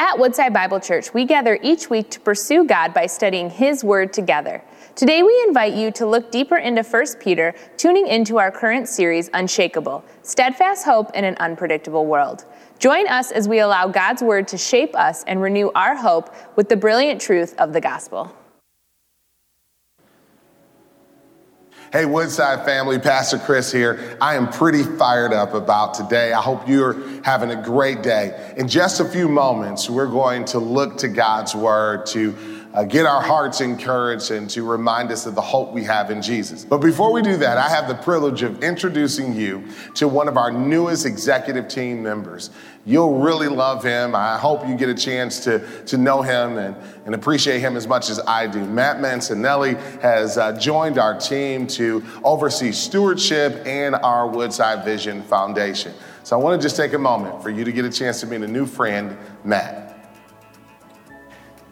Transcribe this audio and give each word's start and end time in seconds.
At 0.00 0.16
Woodside 0.16 0.54
Bible 0.54 0.78
Church, 0.78 1.12
we 1.12 1.24
gather 1.24 1.58
each 1.60 1.90
week 1.90 2.08
to 2.10 2.20
pursue 2.20 2.62
God 2.62 2.94
by 2.94 3.06
studying 3.06 3.50
His 3.50 3.82
Word 3.82 4.12
together. 4.12 4.62
Today, 4.94 5.24
we 5.24 5.44
invite 5.48 5.74
you 5.74 5.90
to 5.90 6.06
look 6.06 6.30
deeper 6.30 6.56
into 6.56 6.84
1 6.84 7.04
Peter, 7.18 7.52
tuning 7.76 8.06
into 8.06 8.38
our 8.38 8.52
current 8.52 8.88
series, 8.88 9.28
Unshakable 9.34 10.04
Steadfast 10.22 10.84
Hope 10.84 11.10
in 11.16 11.24
an 11.24 11.34
Unpredictable 11.40 12.06
World. 12.06 12.44
Join 12.78 13.08
us 13.08 13.32
as 13.32 13.48
we 13.48 13.58
allow 13.58 13.88
God's 13.88 14.22
Word 14.22 14.46
to 14.48 14.56
shape 14.56 14.94
us 14.94 15.24
and 15.24 15.42
renew 15.42 15.72
our 15.74 15.96
hope 15.96 16.32
with 16.54 16.68
the 16.68 16.76
brilliant 16.76 17.20
truth 17.20 17.56
of 17.58 17.72
the 17.72 17.80
gospel. 17.80 18.32
Hey, 21.90 22.04
Woodside 22.04 22.66
family, 22.66 22.98
Pastor 22.98 23.38
Chris 23.38 23.72
here. 23.72 24.18
I 24.20 24.34
am 24.34 24.50
pretty 24.50 24.82
fired 24.82 25.32
up 25.32 25.54
about 25.54 25.94
today. 25.94 26.34
I 26.34 26.42
hope 26.42 26.68
you're 26.68 27.22
having 27.22 27.50
a 27.50 27.62
great 27.62 28.02
day. 28.02 28.52
In 28.58 28.68
just 28.68 29.00
a 29.00 29.06
few 29.06 29.26
moments, 29.26 29.88
we're 29.88 30.06
going 30.06 30.44
to 30.46 30.58
look 30.58 30.98
to 30.98 31.08
God's 31.08 31.54
Word 31.54 32.04
to 32.08 32.57
uh, 32.78 32.84
get 32.84 33.06
our 33.06 33.20
hearts 33.20 33.60
encouraged 33.60 34.30
and 34.30 34.48
to 34.48 34.62
remind 34.62 35.10
us 35.10 35.26
of 35.26 35.34
the 35.34 35.40
hope 35.40 35.72
we 35.72 35.82
have 35.82 36.12
in 36.12 36.22
Jesus. 36.22 36.64
But 36.64 36.78
before 36.78 37.12
we 37.12 37.22
do 37.22 37.36
that, 37.38 37.58
I 37.58 37.68
have 37.68 37.88
the 37.88 37.96
privilege 37.96 38.42
of 38.42 38.62
introducing 38.62 39.34
you 39.34 39.64
to 39.94 40.06
one 40.06 40.28
of 40.28 40.36
our 40.36 40.52
newest 40.52 41.04
executive 41.04 41.66
team 41.66 42.04
members. 42.04 42.50
You'll 42.86 43.18
really 43.18 43.48
love 43.48 43.82
him. 43.82 44.14
I 44.14 44.38
hope 44.38 44.64
you 44.68 44.76
get 44.76 44.88
a 44.88 44.94
chance 44.94 45.40
to, 45.40 45.58
to 45.86 45.98
know 45.98 46.22
him 46.22 46.56
and, 46.56 46.76
and 47.04 47.16
appreciate 47.16 47.58
him 47.58 47.76
as 47.76 47.88
much 47.88 48.10
as 48.10 48.20
I 48.20 48.46
do. 48.46 48.64
Matt 48.64 48.98
Mancinelli 48.98 49.76
has 50.00 50.38
uh, 50.38 50.56
joined 50.56 50.98
our 50.98 51.18
team 51.18 51.66
to 51.68 52.04
oversee 52.22 52.70
stewardship 52.70 53.60
and 53.66 53.96
our 53.96 54.28
Woodside 54.28 54.84
Vision 54.84 55.22
Foundation. 55.22 55.92
So 56.22 56.38
I 56.38 56.40
want 56.40 56.62
to 56.62 56.64
just 56.64 56.76
take 56.76 56.92
a 56.92 56.98
moment 56.98 57.42
for 57.42 57.50
you 57.50 57.64
to 57.64 57.72
get 57.72 57.84
a 57.84 57.90
chance 57.90 58.20
to 58.20 58.26
meet 58.28 58.42
a 58.42 58.46
new 58.46 58.66
friend, 58.66 59.18
Matt. 59.42 59.87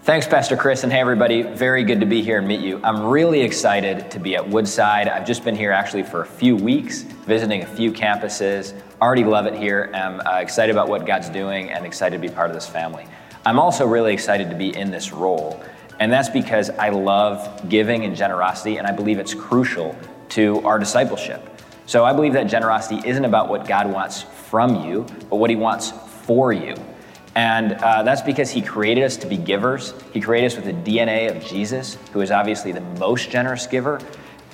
Thanks, 0.06 0.24
Pastor 0.24 0.56
Chris, 0.56 0.84
and 0.84 0.92
hey, 0.92 1.00
everybody. 1.00 1.42
Very 1.42 1.82
good 1.82 1.98
to 1.98 2.06
be 2.06 2.22
here 2.22 2.38
and 2.38 2.46
meet 2.46 2.60
you. 2.60 2.80
I'm 2.84 3.06
really 3.06 3.40
excited 3.40 4.08
to 4.12 4.20
be 4.20 4.36
at 4.36 4.48
Woodside. 4.48 5.08
I've 5.08 5.26
just 5.26 5.42
been 5.42 5.56
here 5.56 5.72
actually 5.72 6.04
for 6.04 6.20
a 6.20 6.24
few 6.24 6.54
weeks, 6.54 7.02
visiting 7.02 7.64
a 7.64 7.66
few 7.66 7.90
campuses. 7.90 8.72
Already 9.02 9.24
love 9.24 9.46
it 9.46 9.54
here. 9.54 9.90
I'm 9.92 10.20
uh, 10.20 10.38
excited 10.38 10.70
about 10.70 10.86
what 10.86 11.06
God's 11.06 11.28
doing 11.28 11.70
and 11.72 11.84
excited 11.84 12.22
to 12.22 12.28
be 12.28 12.32
part 12.32 12.50
of 12.50 12.54
this 12.54 12.68
family. 12.68 13.04
I'm 13.44 13.58
also 13.58 13.84
really 13.84 14.12
excited 14.12 14.48
to 14.48 14.54
be 14.54 14.76
in 14.76 14.92
this 14.92 15.12
role, 15.12 15.60
and 15.98 16.12
that's 16.12 16.28
because 16.28 16.70
I 16.70 16.90
love 16.90 17.68
giving 17.68 18.04
and 18.04 18.14
generosity, 18.14 18.76
and 18.76 18.86
I 18.86 18.92
believe 18.92 19.18
it's 19.18 19.34
crucial 19.34 19.98
to 20.28 20.64
our 20.64 20.78
discipleship. 20.78 21.42
So 21.86 22.04
I 22.04 22.12
believe 22.12 22.34
that 22.34 22.44
generosity 22.44 23.00
isn't 23.08 23.24
about 23.24 23.48
what 23.48 23.66
God 23.66 23.92
wants 23.92 24.22
from 24.22 24.84
you, 24.84 25.04
but 25.28 25.38
what 25.38 25.50
He 25.50 25.56
wants 25.56 25.90
for 26.22 26.52
you. 26.52 26.76
And 27.36 27.74
uh, 27.74 28.02
that's 28.02 28.22
because 28.22 28.50
he 28.50 28.62
created 28.62 29.04
us 29.04 29.18
to 29.18 29.26
be 29.26 29.36
givers. 29.36 29.92
He 30.14 30.22
created 30.22 30.46
us 30.46 30.56
with 30.56 30.64
the 30.64 30.72
DNA 30.72 31.30
of 31.30 31.44
Jesus, 31.44 31.98
who 32.10 32.22
is 32.22 32.30
obviously 32.30 32.72
the 32.72 32.80
most 32.80 33.30
generous 33.30 33.66
giver. 33.66 34.00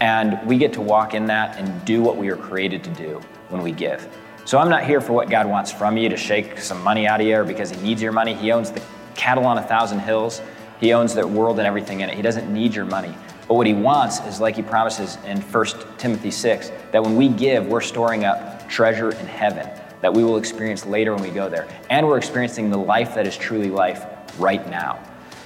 And 0.00 0.44
we 0.48 0.58
get 0.58 0.72
to 0.72 0.80
walk 0.80 1.14
in 1.14 1.26
that 1.26 1.56
and 1.58 1.84
do 1.84 2.02
what 2.02 2.16
we 2.16 2.28
are 2.28 2.36
created 2.36 2.82
to 2.82 2.90
do 2.90 3.20
when 3.50 3.62
we 3.62 3.70
give. 3.70 4.08
So 4.44 4.58
I'm 4.58 4.68
not 4.68 4.82
here 4.82 5.00
for 5.00 5.12
what 5.12 5.30
God 5.30 5.46
wants 5.46 5.70
from 5.70 5.96
you 5.96 6.08
to 6.08 6.16
shake 6.16 6.58
some 6.58 6.82
money 6.82 7.06
out 7.06 7.20
of 7.20 7.26
you 7.26 7.36
or 7.36 7.44
because 7.44 7.70
he 7.70 7.80
needs 7.80 8.02
your 8.02 8.10
money. 8.10 8.34
He 8.34 8.50
owns 8.50 8.72
the 8.72 8.82
cattle 9.14 9.46
on 9.46 9.58
a 9.58 9.62
thousand 9.62 10.00
hills, 10.00 10.42
he 10.80 10.92
owns 10.92 11.14
the 11.14 11.24
world 11.24 11.60
and 11.60 11.68
everything 11.68 12.00
in 12.00 12.08
it. 12.08 12.16
He 12.16 12.22
doesn't 12.22 12.52
need 12.52 12.74
your 12.74 12.84
money. 12.84 13.14
But 13.46 13.54
what 13.54 13.68
he 13.68 13.74
wants 13.74 14.18
is, 14.22 14.40
like 14.40 14.56
he 14.56 14.62
promises 14.62 15.18
in 15.24 15.40
1 15.40 15.66
Timothy 15.98 16.32
6, 16.32 16.72
that 16.90 17.00
when 17.00 17.16
we 17.16 17.28
give, 17.28 17.66
we're 17.66 17.80
storing 17.80 18.24
up 18.24 18.68
treasure 18.68 19.12
in 19.12 19.26
heaven 19.26 19.68
that 20.02 20.12
we 20.12 20.22
will 20.22 20.36
experience 20.36 20.84
later 20.84 21.14
when 21.14 21.22
we 21.22 21.30
go 21.30 21.48
there. 21.48 21.66
And 21.88 22.06
we're 22.06 22.18
experiencing 22.18 22.70
the 22.70 22.76
life 22.76 23.14
that 23.14 23.26
is 23.26 23.36
truly 23.36 23.70
life 23.70 24.04
right 24.38 24.68
now. 24.68 25.02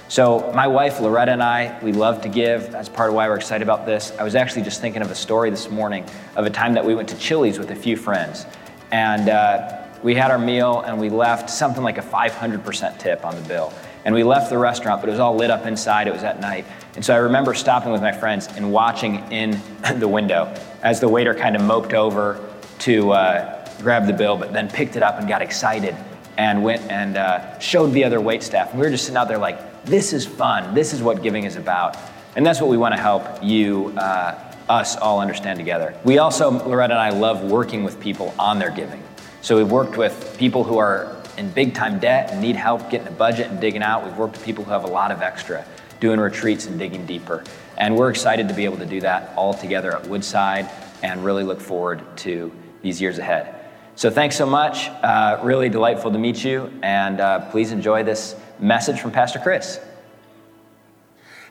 So, 0.09 0.51
my 0.53 0.67
wife 0.67 1.01
Loretta 1.01 1.33
and 1.33 1.43
I, 1.43 1.77
we 1.83 1.91
love 1.91 2.21
to 2.21 2.29
give. 2.29 2.71
That's 2.71 2.87
part 2.87 3.09
of 3.09 3.15
why 3.15 3.27
we're 3.27 3.35
excited 3.35 3.61
about 3.61 3.85
this. 3.85 4.13
I 4.17 4.23
was 4.23 4.35
actually 4.35 4.61
just 4.61 4.79
thinking 4.79 5.01
of 5.01 5.11
a 5.11 5.15
story 5.15 5.49
this 5.49 5.69
morning 5.69 6.05
of 6.35 6.45
a 6.45 6.49
time 6.49 6.73
that 6.73 6.85
we 6.85 6.95
went 6.95 7.09
to 7.09 7.17
Chili's 7.17 7.59
with 7.59 7.71
a 7.71 7.75
few 7.75 7.97
friends. 7.97 8.45
And 8.91 9.29
uh, 9.29 9.83
we 10.03 10.15
had 10.15 10.31
our 10.31 10.39
meal 10.39 10.81
and 10.81 10.97
we 10.97 11.09
left 11.09 11.49
something 11.49 11.83
like 11.83 11.97
a 11.97 12.01
500% 12.01 12.99
tip 12.99 13.25
on 13.25 13.35
the 13.35 13.47
bill. 13.49 13.73
And 14.05 14.15
we 14.15 14.23
left 14.23 14.49
the 14.49 14.57
restaurant, 14.57 15.01
but 15.01 15.09
it 15.09 15.11
was 15.11 15.19
all 15.19 15.35
lit 15.35 15.51
up 15.51 15.65
inside. 15.65 16.07
It 16.07 16.13
was 16.13 16.23
at 16.23 16.39
night. 16.39 16.65
And 16.95 17.03
so 17.03 17.13
I 17.13 17.17
remember 17.17 17.53
stopping 17.53 17.91
with 17.91 18.01
my 18.01 18.13
friends 18.13 18.47
and 18.55 18.71
watching 18.71 19.15
in 19.29 19.61
the 19.97 20.07
window 20.07 20.55
as 20.81 21.01
the 21.01 21.09
waiter 21.09 21.35
kind 21.35 21.57
of 21.57 21.61
moped 21.61 21.93
over 21.93 22.41
to, 22.79 23.11
uh, 23.11 23.56
grabbed 23.81 24.07
the 24.07 24.13
bill, 24.13 24.37
but 24.37 24.53
then 24.53 24.69
picked 24.69 24.95
it 24.95 25.03
up 25.03 25.19
and 25.19 25.27
got 25.27 25.41
excited 25.41 25.95
and 26.37 26.63
went 26.63 26.81
and 26.91 27.17
uh, 27.17 27.57
showed 27.59 27.87
the 27.87 28.03
other 28.03 28.21
wait 28.21 28.43
staff. 28.43 28.71
And 28.71 28.79
we 28.79 28.85
were 28.85 28.91
just 28.91 29.05
sitting 29.05 29.17
out 29.17 29.27
there 29.27 29.37
like, 29.37 29.85
this 29.85 30.13
is 30.13 30.25
fun. 30.25 30.73
This 30.73 30.93
is 30.93 31.01
what 31.01 31.23
giving 31.23 31.45
is 31.45 31.55
about. 31.55 31.97
And 32.35 32.45
that's 32.45 32.61
what 32.61 32.69
we 32.69 32.77
want 32.77 32.93
to 32.95 33.01
help 33.01 33.43
you, 33.43 33.93
uh, 33.97 34.53
us 34.69 34.95
all 34.97 35.19
understand 35.19 35.57
together. 35.57 35.97
We 36.03 36.17
also, 36.17 36.51
Loretta 36.51 36.93
and 36.93 37.01
I, 37.01 37.09
love 37.09 37.43
working 37.43 37.83
with 37.83 37.99
people 37.99 38.33
on 38.37 38.59
their 38.59 38.69
giving. 38.69 39.01
So 39.41 39.57
we've 39.57 39.71
worked 39.71 39.97
with 39.97 40.35
people 40.37 40.63
who 40.63 40.77
are 40.77 41.15
in 41.37 41.49
big 41.51 41.73
time 41.73 41.99
debt 41.99 42.31
and 42.31 42.41
need 42.41 42.55
help 42.55 42.89
getting 42.89 43.07
a 43.07 43.11
budget 43.11 43.47
and 43.47 43.61
digging 43.61 43.81
out. 43.81 44.03
We've 44.03 44.17
worked 44.17 44.33
with 44.33 44.45
people 44.45 44.63
who 44.63 44.71
have 44.71 44.83
a 44.83 44.87
lot 44.87 45.11
of 45.11 45.21
extra, 45.21 45.65
doing 45.99 46.19
retreats 46.19 46.65
and 46.65 46.77
digging 46.77 47.05
deeper. 47.05 47.43
And 47.77 47.95
we're 47.95 48.09
excited 48.09 48.47
to 48.49 48.53
be 48.53 48.65
able 48.65 48.77
to 48.77 48.85
do 48.85 48.99
that 49.01 49.33
all 49.35 49.53
together 49.53 49.95
at 49.95 50.05
Woodside 50.07 50.69
and 51.03 51.23
really 51.23 51.43
look 51.43 51.61
forward 51.61 52.03
to 52.17 52.51
these 52.81 52.99
years 52.99 53.19
ahead. 53.19 53.56
So 53.97 54.11
thanks 54.11 54.35
so 54.35 54.45
much. 54.45 54.89
Uh, 54.89 55.39
really 55.41 55.69
delightful 55.69 56.11
to 56.11 56.19
meet 56.19 56.43
you. 56.43 56.71
And 56.83 57.19
uh, 57.19 57.49
please 57.49 57.71
enjoy 57.71 58.03
this 58.03 58.35
message 58.59 58.99
from 58.99 59.11
Pastor 59.11 59.39
Chris. 59.39 59.79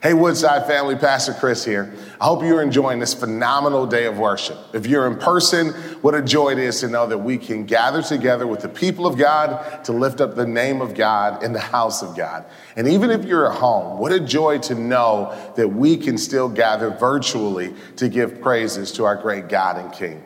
Hey, 0.01 0.15
Woodside 0.15 0.65
family, 0.65 0.95
Pastor 0.95 1.35
Chris 1.35 1.65
here. 1.65 1.93
I 2.21 2.27
hope 2.27 2.45
you're 2.45 2.63
enjoying 2.63 3.01
this 3.01 3.15
phenomenal 3.15 3.85
day 3.85 4.07
of 4.07 4.19
worship. 4.19 4.59
If 4.73 4.87
you're 4.87 5.09
in 5.09 5.17
person, 5.17 5.71
what 6.03 6.15
a 6.15 6.23
joy 6.23 6.53
it 6.53 6.59
is 6.59 6.79
to 6.83 6.89
know 6.89 7.09
that 7.09 7.19
we 7.19 7.37
can 7.37 7.67
gather 7.67 8.01
together 8.01 8.47
with 8.47 8.61
the 8.61 8.69
people 8.69 9.09
of 9.09 9.19
God 9.19 9.83
to 9.83 9.91
lift 9.91 10.21
up 10.21 10.37
the 10.37 10.47
name 10.47 10.81
of 10.81 10.95
God 10.95 11.43
in 11.43 11.53
the 11.53 11.59
house 11.59 12.01
of 12.01 12.17
God. 12.17 12.45
And 12.77 12.87
even 12.87 13.11
if 13.11 13.25
you're 13.25 13.51
at 13.51 13.59
home, 13.59 13.99
what 13.99 14.13
a 14.13 14.21
joy 14.21 14.59
to 14.59 14.77
know 14.77 15.37
that 15.57 15.67
we 15.67 15.97
can 15.97 16.17
still 16.17 16.49
gather 16.49 16.91
virtually 16.91 17.75
to 17.97 18.09
give 18.09 18.41
praises 18.41 18.93
to 18.93 19.05
our 19.05 19.17
great 19.17 19.49
God 19.49 19.79
and 19.79 19.93
King. 19.93 20.23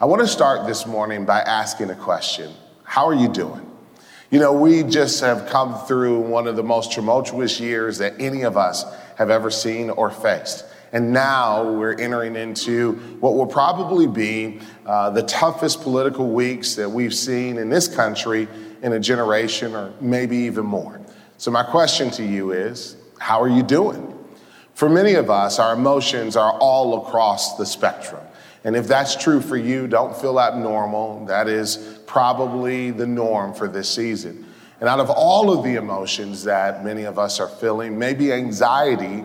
I 0.00 0.06
want 0.06 0.22
to 0.22 0.26
start 0.26 0.66
this 0.66 0.86
morning 0.86 1.26
by 1.26 1.40
asking 1.40 1.90
a 1.90 1.94
question 1.94 2.54
How 2.84 3.06
are 3.06 3.14
you 3.14 3.28
doing? 3.28 3.70
You 4.30 4.38
know, 4.38 4.50
we 4.50 4.82
just 4.82 5.20
have 5.20 5.50
come 5.50 5.78
through 5.86 6.20
one 6.20 6.46
of 6.46 6.56
the 6.56 6.62
most 6.62 6.92
tumultuous 6.92 7.60
years 7.60 7.98
that 7.98 8.14
any 8.18 8.40
of 8.40 8.56
us 8.56 8.86
have 9.18 9.28
ever 9.28 9.50
seen 9.50 9.90
or 9.90 10.10
faced. 10.10 10.64
And 10.92 11.12
now 11.12 11.70
we're 11.70 12.00
entering 12.00 12.34
into 12.34 12.94
what 13.20 13.34
will 13.34 13.46
probably 13.46 14.06
be 14.06 14.60
uh, 14.86 15.10
the 15.10 15.22
toughest 15.24 15.82
political 15.82 16.30
weeks 16.30 16.76
that 16.76 16.88
we've 16.88 17.14
seen 17.14 17.58
in 17.58 17.68
this 17.68 17.86
country 17.86 18.48
in 18.80 18.94
a 18.94 19.00
generation 19.00 19.74
or 19.74 19.92
maybe 20.00 20.38
even 20.38 20.64
more. 20.64 20.98
So, 21.36 21.50
my 21.50 21.62
question 21.62 22.10
to 22.12 22.24
you 22.24 22.52
is 22.52 22.96
how 23.18 23.42
are 23.42 23.48
you 23.48 23.62
doing? 23.62 24.16
For 24.72 24.88
many 24.88 25.12
of 25.12 25.28
us, 25.28 25.58
our 25.58 25.74
emotions 25.74 26.36
are 26.36 26.54
all 26.54 27.06
across 27.06 27.58
the 27.58 27.66
spectrum. 27.66 28.22
And 28.64 28.76
if 28.76 28.86
that's 28.86 29.16
true 29.16 29.40
for 29.40 29.56
you, 29.56 29.86
don't 29.86 30.14
feel 30.16 30.38
abnormal. 30.38 31.24
That 31.26 31.48
is 31.48 31.98
probably 32.06 32.90
the 32.90 33.06
norm 33.06 33.54
for 33.54 33.68
this 33.68 33.88
season. 33.88 34.46
And 34.80 34.88
out 34.88 35.00
of 35.00 35.10
all 35.10 35.56
of 35.56 35.64
the 35.64 35.74
emotions 35.74 36.44
that 36.44 36.84
many 36.84 37.04
of 37.04 37.18
us 37.18 37.40
are 37.40 37.48
feeling, 37.48 37.98
maybe 37.98 38.32
anxiety 38.32 39.24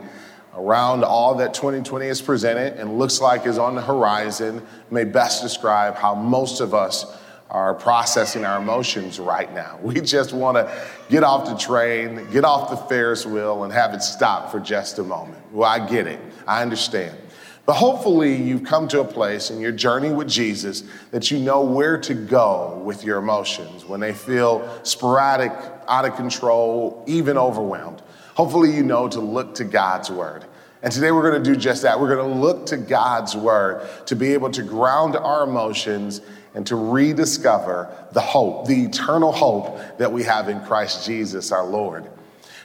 around 0.55 1.03
all 1.03 1.35
that 1.35 1.53
2020 1.53 2.07
has 2.07 2.21
presented 2.21 2.73
and 2.79 2.97
looks 2.97 3.19
like 3.19 3.45
is 3.45 3.57
on 3.57 3.75
the 3.75 3.81
horizon 3.81 4.65
may 4.89 5.03
best 5.03 5.41
describe 5.41 5.95
how 5.95 6.15
most 6.15 6.61
of 6.61 6.73
us 6.73 7.05
are 7.49 7.73
processing 7.73 8.43
our 8.43 8.61
emotions 8.61 9.19
right 9.19 9.53
now. 9.53 9.79
We 9.83 10.01
just 10.01 10.33
want 10.33 10.57
to 10.57 10.87
get 11.09 11.23
off 11.23 11.45
the 11.45 11.55
train, 11.55 12.27
get 12.31 12.43
off 12.43 12.69
the 12.69 12.77
Ferris 12.77 13.25
wheel, 13.25 13.63
and 13.63 13.71
have 13.71 13.93
it 13.93 14.01
stop 14.01 14.51
for 14.51 14.59
just 14.59 14.99
a 14.99 15.03
moment. 15.03 15.41
Well, 15.51 15.69
I 15.69 15.87
get 15.87 16.07
it, 16.07 16.19
I 16.47 16.61
understand. 16.61 17.17
But 17.65 17.73
hopefully, 17.73 18.35
you've 18.35 18.63
come 18.63 18.87
to 18.89 19.01
a 19.01 19.05
place 19.05 19.49
in 19.49 19.59
your 19.59 19.71
journey 19.71 20.11
with 20.11 20.29
Jesus 20.29 20.83
that 21.09 21.31
you 21.31 21.39
know 21.39 21.61
where 21.61 21.97
to 22.01 22.13
go 22.13 22.79
with 22.85 23.03
your 23.03 23.17
emotions 23.17 23.85
when 23.85 23.99
they 23.99 24.13
feel 24.13 24.79
sporadic, 24.83 25.51
out 25.87 26.05
of 26.05 26.15
control, 26.15 27.03
even 27.07 27.37
overwhelmed. 27.37 28.03
Hopefully, 28.35 28.75
you 28.75 28.83
know 28.83 29.07
to 29.07 29.19
look 29.19 29.55
to 29.55 29.63
God's 29.63 30.11
word. 30.11 30.45
And 30.83 30.93
today 30.93 31.11
we're 31.11 31.27
going 31.27 31.43
to 31.43 31.51
do 31.53 31.55
just 31.55 31.81
that. 31.81 31.99
We're 31.99 32.15
going 32.15 32.29
to 32.29 32.39
look 32.39 32.67
to 32.67 32.77
God's 32.77 33.35
word 33.35 33.87
to 34.05 34.15
be 34.15 34.33
able 34.33 34.51
to 34.51 34.61
ground 34.61 35.15
our 35.15 35.43
emotions 35.43 36.21
and 36.53 36.67
to 36.67 36.75
rediscover 36.75 37.91
the 38.11 38.21
hope, 38.21 38.67
the 38.67 38.83
eternal 38.83 39.31
hope 39.31 39.97
that 39.97 40.11
we 40.11 40.21
have 40.23 40.47
in 40.49 40.61
Christ 40.61 41.05
Jesus 41.05 41.51
our 41.51 41.65
Lord. 41.65 42.07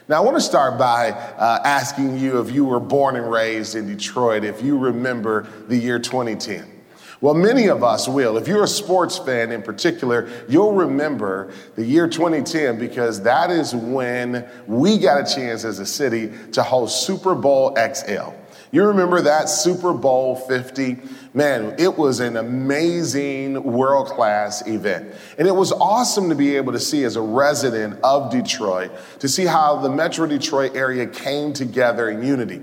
Now, 0.07 0.17
I 0.17 0.19
want 0.21 0.37
to 0.37 0.41
start 0.41 0.77
by 0.77 1.11
uh, 1.11 1.61
asking 1.63 2.17
you 2.17 2.39
if 2.39 2.51
you 2.51 2.65
were 2.65 2.79
born 2.79 3.15
and 3.15 3.31
raised 3.31 3.75
in 3.75 3.87
Detroit, 3.87 4.43
if 4.43 4.61
you 4.61 4.77
remember 4.77 5.47
the 5.67 5.77
year 5.77 5.99
2010. 5.99 6.81
Well, 7.21 7.35
many 7.35 7.67
of 7.67 7.83
us 7.83 8.07
will. 8.07 8.35
If 8.37 8.47
you're 8.47 8.63
a 8.63 8.67
sports 8.67 9.19
fan 9.19 9.51
in 9.51 9.61
particular, 9.61 10.27
you'll 10.49 10.73
remember 10.73 11.53
the 11.75 11.85
year 11.85 12.07
2010 12.07 12.79
because 12.79 13.21
that 13.21 13.51
is 13.51 13.75
when 13.75 14.49
we 14.65 14.97
got 14.97 15.21
a 15.21 15.35
chance 15.35 15.63
as 15.63 15.77
a 15.77 15.85
city 15.85 16.31
to 16.53 16.63
host 16.63 17.05
Super 17.05 17.35
Bowl 17.35 17.77
XL. 17.77 18.31
You 18.73 18.85
remember 18.85 19.21
that 19.23 19.49
Super 19.49 19.91
Bowl 19.91 20.37
50? 20.37 20.97
Man, 21.33 21.75
it 21.77 21.97
was 21.97 22.21
an 22.21 22.37
amazing 22.37 23.61
world 23.61 24.07
class 24.07 24.65
event. 24.65 25.13
And 25.37 25.45
it 25.45 25.51
was 25.53 25.73
awesome 25.73 26.29
to 26.29 26.35
be 26.35 26.55
able 26.55 26.71
to 26.71 26.79
see 26.79 27.03
as 27.03 27.17
a 27.17 27.21
resident 27.21 27.99
of 28.01 28.31
Detroit, 28.31 28.91
to 29.19 29.27
see 29.27 29.45
how 29.45 29.75
the 29.75 29.89
Metro 29.89 30.25
Detroit 30.25 30.73
area 30.73 31.05
came 31.05 31.51
together 31.51 32.09
in 32.09 32.23
unity. 32.23 32.61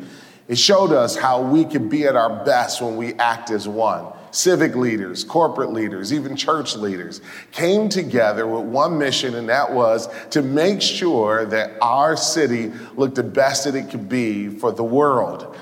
It 0.49 0.56
showed 0.56 0.93
us 0.93 1.14
how 1.14 1.43
we 1.43 1.66
could 1.66 1.90
be 1.90 2.06
at 2.06 2.16
our 2.16 2.43
best 2.43 2.81
when 2.81 2.96
we 2.96 3.12
act 3.14 3.50
as 3.50 3.69
one 3.69 4.06
civic 4.31 4.76
leaders, 4.76 5.25
corporate 5.25 5.72
leaders, 5.72 6.12
even 6.12 6.37
church 6.37 6.76
leaders 6.76 7.22
came 7.50 7.88
together 7.88 8.46
with 8.46 8.64
one 8.64 8.99
mission, 8.99 9.34
and 9.34 9.49
that 9.49 9.72
was 9.72 10.08
to 10.28 10.43
make 10.43 10.82
sure 10.82 11.46
that 11.46 11.72
our 11.81 12.14
city 12.16 12.70
looked 12.96 13.14
the 13.14 13.22
best 13.22 13.64
that 13.64 13.75
it 13.75 13.90
could 13.90 14.08
be 14.08 14.49
for 14.49 14.70
the 14.70 14.84
world. 14.84 15.56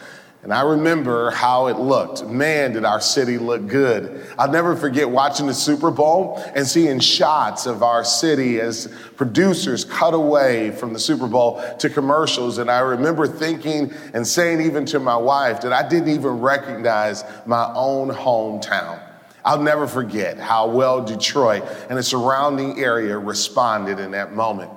And 0.46 0.54
I 0.54 0.62
remember 0.62 1.32
how 1.32 1.66
it 1.66 1.76
looked. 1.76 2.24
Man, 2.24 2.74
did 2.74 2.84
our 2.84 3.00
city 3.00 3.36
look 3.36 3.66
good. 3.66 4.24
I'll 4.38 4.48
never 4.48 4.76
forget 4.76 5.10
watching 5.10 5.48
the 5.48 5.52
Super 5.52 5.90
Bowl 5.90 6.40
and 6.54 6.64
seeing 6.64 7.00
shots 7.00 7.66
of 7.66 7.82
our 7.82 8.04
city 8.04 8.60
as 8.60 8.86
producers 9.16 9.84
cut 9.84 10.14
away 10.14 10.70
from 10.70 10.92
the 10.92 11.00
Super 11.00 11.26
Bowl 11.26 11.60
to 11.80 11.90
commercials. 11.90 12.58
And 12.58 12.70
I 12.70 12.78
remember 12.78 13.26
thinking 13.26 13.92
and 14.14 14.24
saying 14.24 14.60
even 14.60 14.86
to 14.86 15.00
my 15.00 15.16
wife 15.16 15.62
that 15.62 15.72
I 15.72 15.88
didn't 15.88 16.10
even 16.10 16.38
recognize 16.38 17.24
my 17.44 17.68
own 17.74 18.10
hometown. 18.10 19.02
I'll 19.44 19.60
never 19.60 19.88
forget 19.88 20.38
how 20.38 20.68
well 20.68 21.04
Detroit 21.04 21.64
and 21.88 21.98
the 21.98 22.04
surrounding 22.04 22.78
area 22.78 23.18
responded 23.18 23.98
in 23.98 24.12
that 24.12 24.32
moment. 24.32 24.70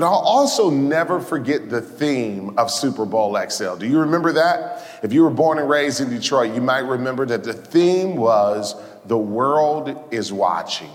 But 0.00 0.06
I'll 0.06 0.14
also 0.14 0.70
never 0.70 1.20
forget 1.20 1.68
the 1.68 1.82
theme 1.82 2.58
of 2.58 2.70
Super 2.70 3.04
Bowl 3.04 3.38
XL. 3.50 3.76
Do 3.76 3.86
you 3.86 3.98
remember 3.98 4.32
that? 4.32 4.82
If 5.02 5.12
you 5.12 5.22
were 5.24 5.30
born 5.30 5.58
and 5.58 5.68
raised 5.68 6.00
in 6.00 6.08
Detroit, 6.08 6.54
you 6.54 6.62
might 6.62 6.86
remember 6.86 7.26
that 7.26 7.44
the 7.44 7.52
theme 7.52 8.16
was 8.16 8.76
The 9.04 9.18
World 9.18 9.94
is 10.10 10.32
Watching. 10.32 10.88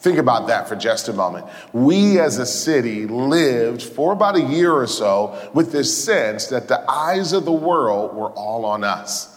Think 0.00 0.18
about 0.18 0.48
that 0.48 0.68
for 0.68 0.74
just 0.74 1.06
a 1.08 1.12
moment. 1.12 1.46
We 1.72 2.18
as 2.18 2.38
a 2.38 2.46
city 2.46 3.06
lived 3.06 3.84
for 3.84 4.12
about 4.12 4.34
a 4.34 4.42
year 4.42 4.72
or 4.72 4.88
so 4.88 5.38
with 5.54 5.70
this 5.70 6.04
sense 6.04 6.48
that 6.48 6.66
the 6.66 6.90
eyes 6.90 7.32
of 7.32 7.44
the 7.44 7.52
world 7.52 8.16
were 8.16 8.30
all 8.30 8.64
on 8.64 8.82
us. 8.82 9.29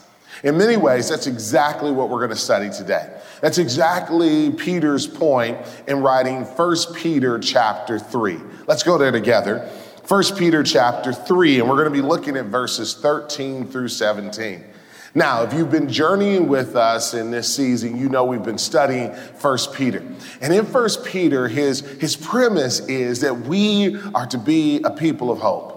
In 0.43 0.57
many 0.57 0.75
ways, 0.75 1.07
that's 1.07 1.25
exactly 1.25 1.89
what 1.89 2.09
we're 2.09 2.19
going 2.19 2.29
to 2.29 2.35
study 2.35 2.69
today. 2.69 3.09
That's 3.39 3.57
exactly 3.57 4.51
Peter's 4.51 5.07
point 5.07 5.57
in 5.87 6.01
writing 6.01 6.43
1 6.43 6.77
Peter 6.95 7.39
chapter 7.39 7.97
3. 7.97 8.39
Let's 8.67 8.83
go 8.83 8.97
there 8.97 9.11
together. 9.11 9.69
1 10.05 10.23
Peter 10.37 10.61
chapter 10.61 11.13
3, 11.13 11.61
and 11.61 11.69
we're 11.69 11.77
going 11.77 11.85
to 11.85 11.91
be 11.91 12.05
looking 12.05 12.35
at 12.35 12.45
verses 12.47 12.93
13 12.93 13.67
through 13.67 13.87
17. 13.87 14.65
Now, 15.15 15.43
if 15.43 15.53
you've 15.53 15.71
been 15.71 15.87
journeying 15.87 16.49
with 16.49 16.75
us 16.75 17.13
in 17.13 17.31
this 17.31 17.55
season, 17.55 17.97
you 17.97 18.09
know 18.09 18.25
we've 18.25 18.43
been 18.43 18.57
studying 18.57 19.11
1 19.11 19.57
Peter. 19.73 20.03
And 20.41 20.53
in 20.53 20.65
1 20.65 20.89
Peter, 21.05 21.47
his, 21.47 21.79
his 22.01 22.17
premise 22.17 22.81
is 22.81 23.21
that 23.21 23.41
we 23.41 23.97
are 24.13 24.25
to 24.27 24.37
be 24.37 24.81
a 24.83 24.89
people 24.89 25.31
of 25.31 25.39
hope. 25.39 25.72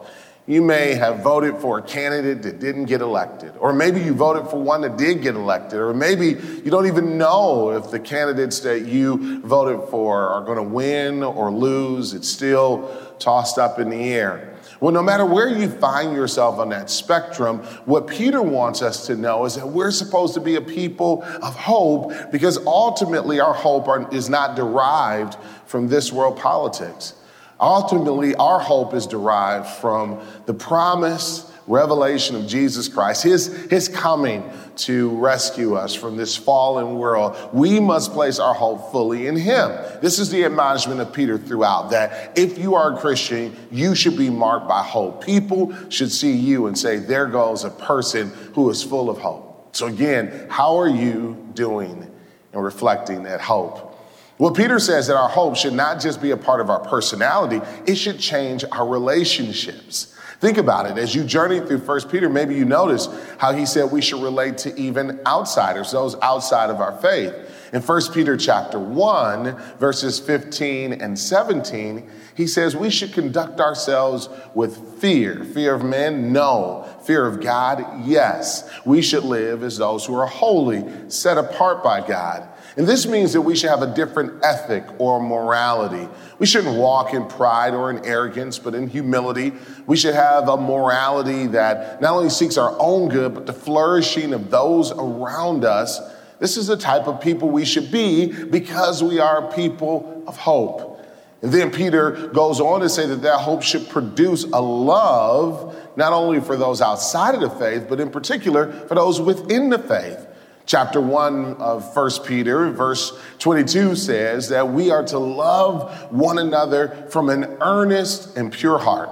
You 0.48 0.62
may 0.62 0.94
have 0.94 1.24
voted 1.24 1.56
for 1.56 1.78
a 1.78 1.82
candidate 1.82 2.42
that 2.42 2.60
didn't 2.60 2.84
get 2.84 3.00
elected, 3.00 3.52
or 3.58 3.72
maybe 3.72 4.00
you 4.00 4.14
voted 4.14 4.48
for 4.48 4.62
one 4.62 4.80
that 4.82 4.96
did 4.96 5.20
get 5.20 5.34
elected, 5.34 5.80
or 5.80 5.92
maybe 5.92 6.40
you 6.64 6.70
don't 6.70 6.86
even 6.86 7.18
know 7.18 7.70
if 7.70 7.90
the 7.90 7.98
candidates 7.98 8.60
that 8.60 8.86
you 8.86 9.40
voted 9.40 9.88
for 9.88 10.28
are 10.28 10.44
going 10.44 10.58
to 10.58 10.62
win 10.62 11.24
or 11.24 11.50
lose. 11.50 12.14
It's 12.14 12.28
still 12.28 12.88
tossed 13.18 13.58
up 13.58 13.80
in 13.80 13.90
the 13.90 14.14
air. 14.14 14.56
Well, 14.78 14.92
no 14.92 15.02
matter 15.02 15.24
where 15.24 15.48
you 15.48 15.68
find 15.68 16.14
yourself 16.14 16.58
on 16.58 16.68
that 16.68 16.90
spectrum, 16.90 17.58
what 17.86 18.06
Peter 18.06 18.40
wants 18.42 18.82
us 18.82 19.06
to 19.06 19.16
know 19.16 19.46
is 19.46 19.56
that 19.56 19.66
we're 19.66 19.90
supposed 19.90 20.34
to 20.34 20.40
be 20.40 20.54
a 20.56 20.60
people 20.60 21.24
of 21.42 21.56
hope 21.56 22.12
because 22.30 22.58
ultimately 22.66 23.40
our 23.40 23.54
hope 23.54 23.88
are, 23.88 24.08
is 24.14 24.30
not 24.30 24.54
derived 24.54 25.36
from 25.64 25.88
this 25.88 26.12
world 26.12 26.38
politics. 26.38 27.14
Ultimately, 27.60 28.34
our 28.34 28.58
hope 28.58 28.92
is 28.94 29.06
derived 29.06 29.66
from 29.66 30.20
the 30.44 30.52
promise, 30.52 31.50
revelation 31.66 32.36
of 32.36 32.46
Jesus 32.46 32.88
Christ, 32.88 33.22
his, 33.22 33.46
his 33.70 33.88
coming 33.88 34.48
to 34.76 35.10
rescue 35.16 35.74
us 35.74 35.94
from 35.94 36.16
this 36.16 36.36
fallen 36.36 36.96
world. 36.98 37.36
We 37.52 37.80
must 37.80 38.12
place 38.12 38.38
our 38.38 38.54
hope 38.54 38.92
fully 38.92 39.26
in 39.26 39.36
Him. 39.36 39.70
This 40.02 40.18
is 40.18 40.30
the 40.30 40.44
admonishment 40.44 41.00
of 41.00 41.12
Peter 41.12 41.38
throughout 41.38 41.90
that 41.90 42.38
if 42.38 42.58
you 42.58 42.74
are 42.74 42.94
a 42.94 42.96
Christian, 42.98 43.56
you 43.70 43.94
should 43.94 44.16
be 44.16 44.30
marked 44.30 44.68
by 44.68 44.82
hope. 44.82 45.24
People 45.24 45.74
should 45.88 46.12
see 46.12 46.32
you 46.32 46.66
and 46.66 46.78
say, 46.78 46.98
There 46.98 47.26
goes 47.26 47.64
a 47.64 47.70
person 47.70 48.30
who 48.54 48.68
is 48.70 48.82
full 48.82 49.08
of 49.08 49.18
hope. 49.18 49.74
So, 49.74 49.86
again, 49.86 50.46
how 50.48 50.78
are 50.78 50.88
you 50.88 51.36
doing 51.54 52.10
and 52.52 52.62
reflecting 52.62 53.24
that 53.24 53.40
hope? 53.40 53.95
Well, 54.38 54.52
Peter 54.52 54.78
says 54.78 55.06
that 55.06 55.16
our 55.16 55.28
hope 55.28 55.56
should 55.56 55.72
not 55.72 56.00
just 56.00 56.20
be 56.20 56.30
a 56.30 56.36
part 56.36 56.60
of 56.60 56.68
our 56.68 56.80
personality, 56.80 57.60
it 57.86 57.96
should 57.96 58.18
change 58.18 58.64
our 58.70 58.86
relationships. 58.86 60.14
Think 60.40 60.58
about 60.58 60.84
it. 60.84 60.98
As 60.98 61.14
you 61.14 61.24
journey 61.24 61.60
through 61.60 61.78
First 61.78 62.10
Peter, 62.10 62.28
maybe 62.28 62.54
you 62.54 62.66
notice 62.66 63.08
how 63.38 63.52
he 63.52 63.64
said 63.64 63.90
we 63.90 64.02
should 64.02 64.22
relate 64.22 64.58
to 64.58 64.78
even 64.78 65.18
outsiders, 65.26 65.92
those 65.92 66.14
outside 66.16 66.68
of 66.68 66.80
our 66.80 66.92
faith. 67.00 67.34
In 67.72 67.80
1 67.80 68.12
Peter 68.12 68.36
chapter 68.36 68.78
1, 68.78 69.56
verses 69.78 70.20
15 70.20 70.92
and 70.92 71.18
17, 71.18 72.08
he 72.36 72.46
says 72.46 72.76
we 72.76 72.90
should 72.90 73.14
conduct 73.14 73.60
ourselves 73.60 74.28
with 74.54 75.00
fear. 75.00 75.42
Fear 75.42 75.74
of 75.74 75.84
men? 75.84 76.34
No. 76.34 76.86
Fear 77.04 77.26
of 77.26 77.40
God? 77.40 78.06
Yes. 78.06 78.68
We 78.84 79.00
should 79.00 79.24
live 79.24 79.62
as 79.62 79.78
those 79.78 80.04
who 80.04 80.14
are 80.16 80.26
holy, 80.26 80.84
set 81.08 81.38
apart 81.38 81.82
by 81.82 82.06
God. 82.06 82.46
And 82.76 82.86
this 82.86 83.06
means 83.06 83.32
that 83.32 83.40
we 83.40 83.56
should 83.56 83.70
have 83.70 83.80
a 83.80 83.94
different 83.94 84.44
ethic 84.44 84.84
or 84.98 85.18
morality. 85.18 86.06
We 86.38 86.44
shouldn't 86.44 86.76
walk 86.76 87.14
in 87.14 87.26
pride 87.26 87.72
or 87.72 87.90
in 87.90 88.04
arrogance, 88.04 88.58
but 88.58 88.74
in 88.74 88.86
humility. 88.86 89.54
We 89.86 89.96
should 89.96 90.14
have 90.14 90.46
a 90.50 90.58
morality 90.58 91.46
that 91.48 92.02
not 92.02 92.12
only 92.12 92.28
seeks 92.28 92.58
our 92.58 92.76
own 92.78 93.08
good, 93.08 93.32
but 93.32 93.46
the 93.46 93.54
flourishing 93.54 94.34
of 94.34 94.50
those 94.50 94.92
around 94.92 95.64
us. 95.64 96.00
This 96.38 96.58
is 96.58 96.66
the 96.66 96.76
type 96.76 97.06
of 97.06 97.18
people 97.18 97.48
we 97.48 97.64
should 97.64 97.90
be 97.90 98.30
because 98.30 99.02
we 99.02 99.20
are 99.20 99.50
people 99.52 100.22
of 100.26 100.36
hope. 100.36 101.02
And 101.40 101.52
then 101.52 101.70
Peter 101.70 102.28
goes 102.28 102.60
on 102.60 102.80
to 102.80 102.90
say 102.90 103.06
that 103.06 103.22
that 103.22 103.40
hope 103.40 103.62
should 103.62 103.88
produce 103.88 104.44
a 104.44 104.60
love 104.60 105.74
not 105.96 106.12
only 106.12 106.40
for 106.40 106.56
those 106.56 106.82
outside 106.82 107.34
of 107.34 107.40
the 107.40 107.48
faith, 107.48 107.86
but 107.88 108.00
in 108.00 108.10
particular 108.10 108.70
for 108.86 108.94
those 108.94 109.18
within 109.18 109.70
the 109.70 109.78
faith. 109.78 110.26
Chapter 110.66 111.00
1 111.00 111.58
of 111.58 111.94
1 111.94 112.10
Peter, 112.24 112.72
verse 112.72 113.16
22 113.38 113.94
says 113.94 114.48
that 114.48 114.68
we 114.68 114.90
are 114.90 115.04
to 115.04 115.18
love 115.18 116.10
one 116.10 116.38
another 116.38 117.06
from 117.08 117.30
an 117.30 117.44
earnest 117.60 118.36
and 118.36 118.52
pure 118.52 118.76
heart. 118.76 119.08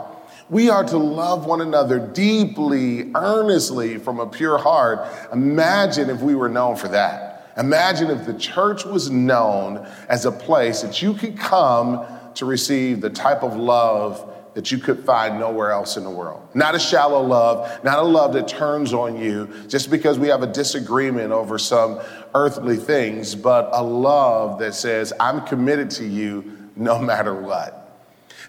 We 0.51 0.69
are 0.69 0.83
to 0.83 0.99
love 0.99 1.47
one 1.47 1.61
another 1.61 2.01
deeply, 2.01 3.13
earnestly 3.15 3.99
from 3.99 4.19
a 4.19 4.27
pure 4.27 4.59
heart. 4.59 5.07
Imagine 5.33 6.11
if 6.11 6.21
we 6.21 6.35
were 6.35 6.49
known 6.49 6.75
for 6.75 6.89
that. 6.89 7.53
Imagine 7.57 8.11
if 8.11 8.27
the 8.27 8.35
church 8.35 8.85
was 8.85 9.11
known 9.11 9.87
as 10.09 10.25
a 10.25 10.33
place 10.33 10.83
that 10.83 11.01
you 11.03 11.15
could 11.15 11.39
come 11.39 12.05
to 12.35 12.47
receive 12.47 13.01
the 13.01 13.11
type 13.11 13.45
of 13.45 13.55
love 13.57 14.34
that 14.55 14.71
you 14.71 14.79
could 14.79 15.05
find 15.05 15.39
nowhere 15.39 15.71
else 15.71 15.97
in 15.97 16.05
the 16.05 16.11
world. 16.11 16.49
Not 16.55 16.75
a 16.75 16.79
shallow 16.79 17.23
love, 17.23 17.85
not 17.85 17.99
a 17.99 18.03
love 18.03 18.33
that 18.35 18.49
turns 18.49 18.93
on 18.93 19.17
you 19.17 19.49
just 19.69 19.91
because 19.91 20.19
we 20.19 20.29
have 20.29 20.43
a 20.43 20.47
disagreement 20.47 21.33
over 21.33 21.59
some 21.59 22.01
earthly 22.35 22.77
things, 22.77 23.35
but 23.35 23.69
a 23.73 23.83
love 23.83 24.59
that 24.61 24.75
says, 24.75 25.13
I'm 25.19 25.45
committed 25.47 25.91
to 25.93 26.05
you 26.07 26.71
no 26.77 26.99
matter 27.03 27.35
what. 27.35 27.81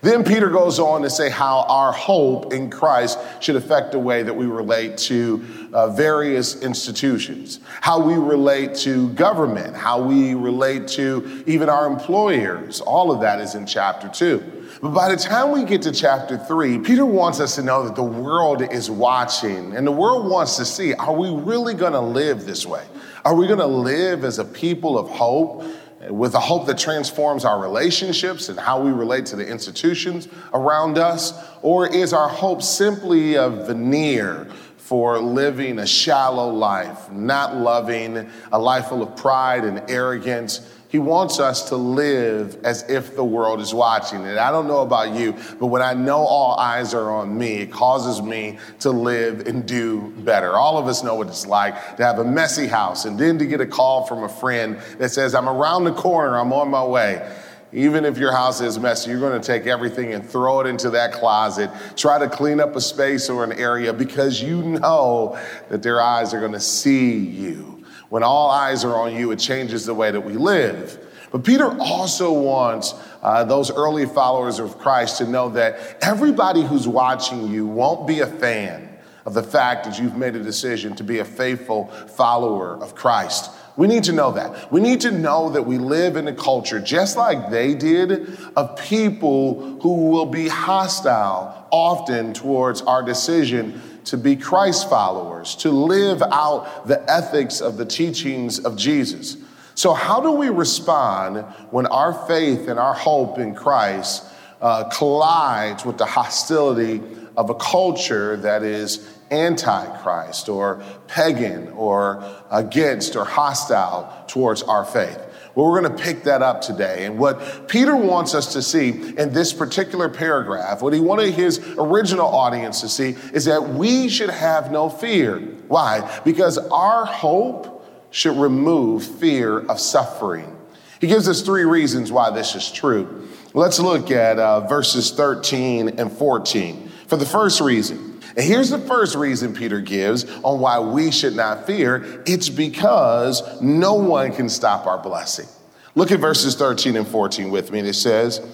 Then 0.02 0.24
Peter 0.24 0.50
goes 0.50 0.78
on 0.78 1.02
to 1.02 1.10
say 1.10 1.32
how 1.32 1.62
our 1.68 1.92
hope 1.92 2.54
in 2.54 2.70
Christ 2.70 3.18
should 3.40 3.56
affect 3.56 3.92
the 3.92 3.98
way 3.98 4.22
that 4.22 4.34
we 4.36 4.46
relate 4.46 4.98
to 5.00 5.44
uh, 5.74 5.90
various 5.90 6.62
institutions, 6.62 7.60
how 7.82 8.00
we 8.00 8.14
relate 8.14 8.76
to 8.76 9.10
government, 9.14 9.76
how 9.76 10.02
we 10.02 10.36
relate 10.36 10.88
to 10.90 11.44
even 11.48 11.70
our 11.70 11.88
employers. 11.88 12.82
All 12.82 13.12
of 13.12 13.22
that 13.22 13.40
is 13.40 13.56
in 13.56 13.66
chapter 13.66 14.08
two. 14.08 14.55
But 14.82 14.90
by 14.90 15.10
the 15.10 15.16
time 15.16 15.52
we 15.52 15.64
get 15.64 15.82
to 15.84 15.92
chapter 15.92 16.38
three, 16.38 16.80
Peter 16.80 17.06
wants 17.06 17.40
us 17.40 17.56
to 17.56 17.64
know 17.64 17.84
that 17.86 17.96
the 17.96 18.04
world 18.04 18.62
is 18.62 18.90
watching 18.90 19.76
and 19.76 19.88
the 19.88 19.92
world 19.92 20.30
wants 20.30 20.58
to 20.58 20.66
see 20.66 20.94
are 20.94 21.14
we 21.14 21.30
really 21.30 21.74
going 21.74 21.94
to 21.94 22.02
live 22.02 22.46
this 22.46 22.66
way? 22.66 22.86
Are 23.24 23.36
we 23.36 23.48
going 23.48 23.60
to 23.60 23.66
live 23.66 24.24
as 24.24 24.40
a 24.40 24.46
people 24.46 24.98
of 24.98 25.10
hope? 25.10 25.64
With 26.10 26.36
a 26.36 26.40
hope 26.40 26.68
that 26.68 26.78
transforms 26.78 27.46
our 27.46 27.60
relationships 27.60 28.50
and 28.50 28.60
how 28.60 28.80
we 28.80 28.92
relate 28.92 29.26
to 29.28 29.36
the 29.36 29.48
institutions 29.48 30.28
around 30.54 31.00
us? 31.00 31.34
Or 31.64 31.88
is 31.88 32.14
our 32.14 32.30
hope 32.30 32.62
simply 32.62 33.36
a 33.36 33.50
veneer 33.50 34.48
for 34.86 35.18
living 35.18 35.80
a 35.80 35.88
shallow 35.88 36.48
life, 36.52 37.12
not 37.12 37.56
loving 37.56 38.30
a 38.52 38.60
life 38.60 38.86
full 38.86 39.02
of 39.02 39.16
pride 39.16 39.64
and 39.64 39.90
arrogance. 39.90 40.60
He 40.96 41.00
wants 41.00 41.42
us 41.42 41.68
to 41.72 41.76
live 41.76 42.64
as 42.64 42.90
if 42.90 43.18
the 43.18 43.24
world 43.26 43.60
is 43.60 43.74
watching. 43.74 44.26
And 44.26 44.40
I 44.40 44.50
don't 44.50 44.66
know 44.66 44.80
about 44.80 45.14
you, 45.14 45.34
but 45.60 45.66
when 45.66 45.82
I 45.82 45.94
know 45.94 46.20
all 46.20 46.58
eyes 46.58 46.94
are 46.94 47.12
on 47.12 47.38
me, 47.38 47.56
it 47.56 47.70
causes 47.70 48.22
me 48.22 48.60
to 48.80 48.92
live 48.92 49.46
and 49.46 49.66
do 49.66 50.14
better. 50.20 50.54
All 50.54 50.78
of 50.78 50.88
us 50.88 51.04
know 51.04 51.16
what 51.16 51.28
it's 51.28 51.46
like 51.46 51.98
to 51.98 52.06
have 52.06 52.20
a 52.20 52.24
messy 52.24 52.66
house 52.66 53.04
and 53.04 53.20
then 53.20 53.38
to 53.40 53.46
get 53.46 53.60
a 53.60 53.66
call 53.66 54.06
from 54.06 54.24
a 54.24 54.30
friend 54.30 54.80
that 54.98 55.10
says, 55.10 55.36
I'm 55.36 55.50
around 55.50 55.84
the 55.84 55.92
corner, 55.92 56.38
I'm 56.38 56.54
on 56.54 56.70
my 56.70 56.86
way. 56.86 57.30
Even 57.74 58.06
if 58.06 58.18
your 58.18 58.32
house 58.32 58.62
is 58.62 58.80
messy, 58.80 59.12
you're 59.12 59.20
going 59.20 59.42
to 59.42 59.46
take 59.46 59.68
everything 59.68 60.14
and 60.14 60.26
throw 60.26 60.62
it 60.62 60.68
into 60.68 60.92
that 60.92 61.12
closet. 61.12 61.70
Try 61.98 62.20
to 62.20 62.30
clean 62.30 62.62
up 62.62 62.74
a 62.78 62.80
space 62.80 63.30
or 63.30 63.44
an 63.44 63.52
area 63.52 63.92
because 63.92 64.42
you 64.42 64.62
know 64.62 65.38
that 65.68 65.84
their 65.84 66.00
eyes 66.00 66.34
are 66.34 66.40
going 66.40 66.54
to 66.54 66.62
see 66.62 67.18
you. 67.18 67.75
When 68.16 68.24
all 68.24 68.50
eyes 68.50 68.86
are 68.86 68.96
on 68.96 69.14
you, 69.14 69.32
it 69.32 69.40
changes 69.40 69.86
the 69.86 69.94
way 69.94 70.10
that 70.10 70.22
we 70.22 70.36
live. 70.36 71.06
But 71.34 71.44
Peter 71.44 71.78
also 71.82 72.32
wants 72.32 72.94
uh, 73.22 73.44
those 73.44 73.70
early 73.70 74.06
followers 74.06 74.58
of 74.58 74.78
Christ 74.78 75.18
to 75.18 75.28
know 75.28 75.50
that 75.50 75.98
everybody 76.02 76.64
who's 76.64 76.88
watching 76.88 77.50
you 77.52 77.68
won't 77.68 78.08
be 78.08 78.22
a 78.22 78.26
fan 78.26 78.98
of 79.26 79.34
the 79.34 79.44
fact 79.44 79.84
that 79.84 80.00
you've 80.00 80.16
made 80.16 80.34
a 80.34 80.42
decision 80.42 80.96
to 80.96 81.04
be 81.04 81.20
a 81.20 81.26
faithful 81.26 81.88
follower 81.88 82.82
of 82.82 82.96
Christ. 82.96 83.52
We 83.76 83.88
need 83.88 84.06
to 84.06 84.14
know 84.14 84.32
that. 84.32 84.72
We 84.72 84.80
need 84.80 85.02
to 85.02 85.12
know 85.12 85.50
that 85.50 85.64
we 85.64 85.78
live 85.78 86.16
in 86.16 86.30
a 86.30 86.34
culture 86.34 86.80
just 86.80 87.18
like 87.18 87.50
they 87.50 87.76
did 87.76 88.38
of 88.56 88.78
people 88.78 89.78
who 89.82 90.06
will 90.06 90.28
be 90.28 90.48
hostile 90.48 91.68
often 91.70 92.34
towards 92.34 92.82
our 92.84 93.04
decision 93.04 93.82
to 94.06 94.18
be 94.18 94.36
Christ 94.36 94.90
followers, 94.90 95.56
to 95.58 95.72
live 95.72 96.22
out 96.22 96.88
the 96.88 97.04
ethics 97.12 97.62
of 97.62 97.78
the 97.78 97.86
teachings 97.86 98.60
of 98.60 98.76
Jesus. 98.78 99.38
So, 99.74 99.94
how 99.94 100.22
do 100.22 100.32
we 100.32 100.50
respond 100.50 101.46
when 101.72 101.86
our 101.88 102.14
faith 102.28 102.68
and 102.68 102.80
our 102.80 102.94
hope 102.94 103.38
in 103.40 103.56
Christ 103.56 104.24
uh, 104.62 104.90
collides 104.90 105.86
with 105.86 105.98
the 105.98 106.06
hostility 106.06 107.02
of 107.36 107.50
a 107.50 107.56
culture 107.56 108.38
that 108.38 108.64
is 108.64 109.16
antichrist 109.32 110.50
or 110.50 110.84
pagan 111.08 111.70
or 111.70 112.24
against 112.52 113.16
or 113.16 113.26
hostile 113.26 114.26
towards 114.28 114.62
our 114.64 114.86
faith. 114.86 115.20
Well, 115.56 115.72
we're 115.72 115.82
going 115.82 115.98
to 115.98 116.04
pick 116.04 116.24
that 116.24 116.42
up 116.42 116.62
today. 116.62 117.06
And 117.06 117.18
what 117.18 117.70
Peter 117.70 117.96
wants 117.96 118.36
us 118.36 118.52
to 118.54 118.62
see 118.62 118.90
in 118.90 119.32
this 119.32 119.54
particular 119.54 120.10
paragraph, 120.10 120.82
what 120.82 120.92
he 120.92 121.00
wanted 121.00 121.34
his 121.34 121.60
original 121.78 122.28
audience 122.28 122.82
to 122.82 122.90
see, 122.90 123.16
is 123.34 123.46
that 123.46 123.70
we 123.70 124.10
should 124.10 124.30
have 124.30 124.70
no 124.70 124.90
fear. 124.90 125.40
Why? 125.70 126.22
Because 126.26 126.58
our 126.58 127.06
hope 127.06 127.88
should 128.12 128.38
remove 128.38 129.06
fear 129.06 129.60
of 129.60 129.80
suffering. 129.80 130.56
He 131.00 131.08
gives 131.08 131.28
us 131.30 131.42
three 131.42 131.64
reasons 131.64 132.12
why 132.12 132.32
this 132.32 132.56
is 132.56 132.70
true. 132.70 133.28
Let's 133.54 133.80
look 133.80 134.12
at 134.12 134.38
uh, 134.38 134.62
verses 134.68 135.12
13 135.12 136.00
and 136.00 136.12
14. 136.12 136.92
For 137.08 137.16
the 137.16 137.26
first 137.26 137.62
reason, 137.62 138.15
and 138.36 138.46
here's 138.46 138.70
the 138.70 138.80
first 138.80 139.16
reason 139.16 139.54
Peter 139.54 139.80
gives 139.80 140.26
on 140.44 140.60
why 140.60 140.80
we 140.80 141.12
should 141.12 141.36
not 141.36 141.66
fear 141.66 142.24
it's 142.26 142.50
because 142.50 143.62
no 143.62 143.94
one 143.94 144.34
can 144.34 144.50
stop 144.50 144.86
our 144.86 145.02
blessing. 145.02 145.48
Look 145.96 146.12
at 146.12 146.20
verses 146.20 146.56
13 146.56 146.98
and 146.98 147.08
14 147.08 147.50
with 147.50 147.72
me. 147.72 147.80
And 147.80 147.88
it 147.88 147.94
says, 147.94 148.46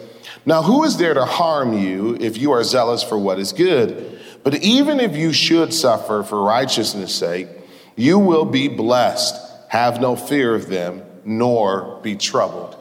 Now 0.46 0.62
who 0.62 0.84
is 0.84 0.98
there 0.98 1.16
to 1.16 1.26
harm 1.26 1.74
you 1.74 2.16
if 2.20 2.38
you 2.38 2.52
are 2.52 2.64
zealous 2.64 3.02
for 3.02 3.18
what 3.18 3.40
is 3.40 3.52
good? 3.52 4.20
But 4.44 4.64
even 4.64 5.00
if 5.00 5.16
you 5.16 5.34
should 5.34 5.74
suffer 5.74 6.24
for 6.24 6.44
righteousness' 6.44 7.14
sake, 7.14 7.48
you 7.96 8.20
will 8.20 8.46
be 8.46 8.68
blessed. 8.68 9.36
Have 9.70 10.00
no 10.00 10.16
fear 10.16 10.54
of 10.54 10.68
them, 10.68 11.02
nor 11.26 12.00
be 12.04 12.16
troubled. 12.16 12.76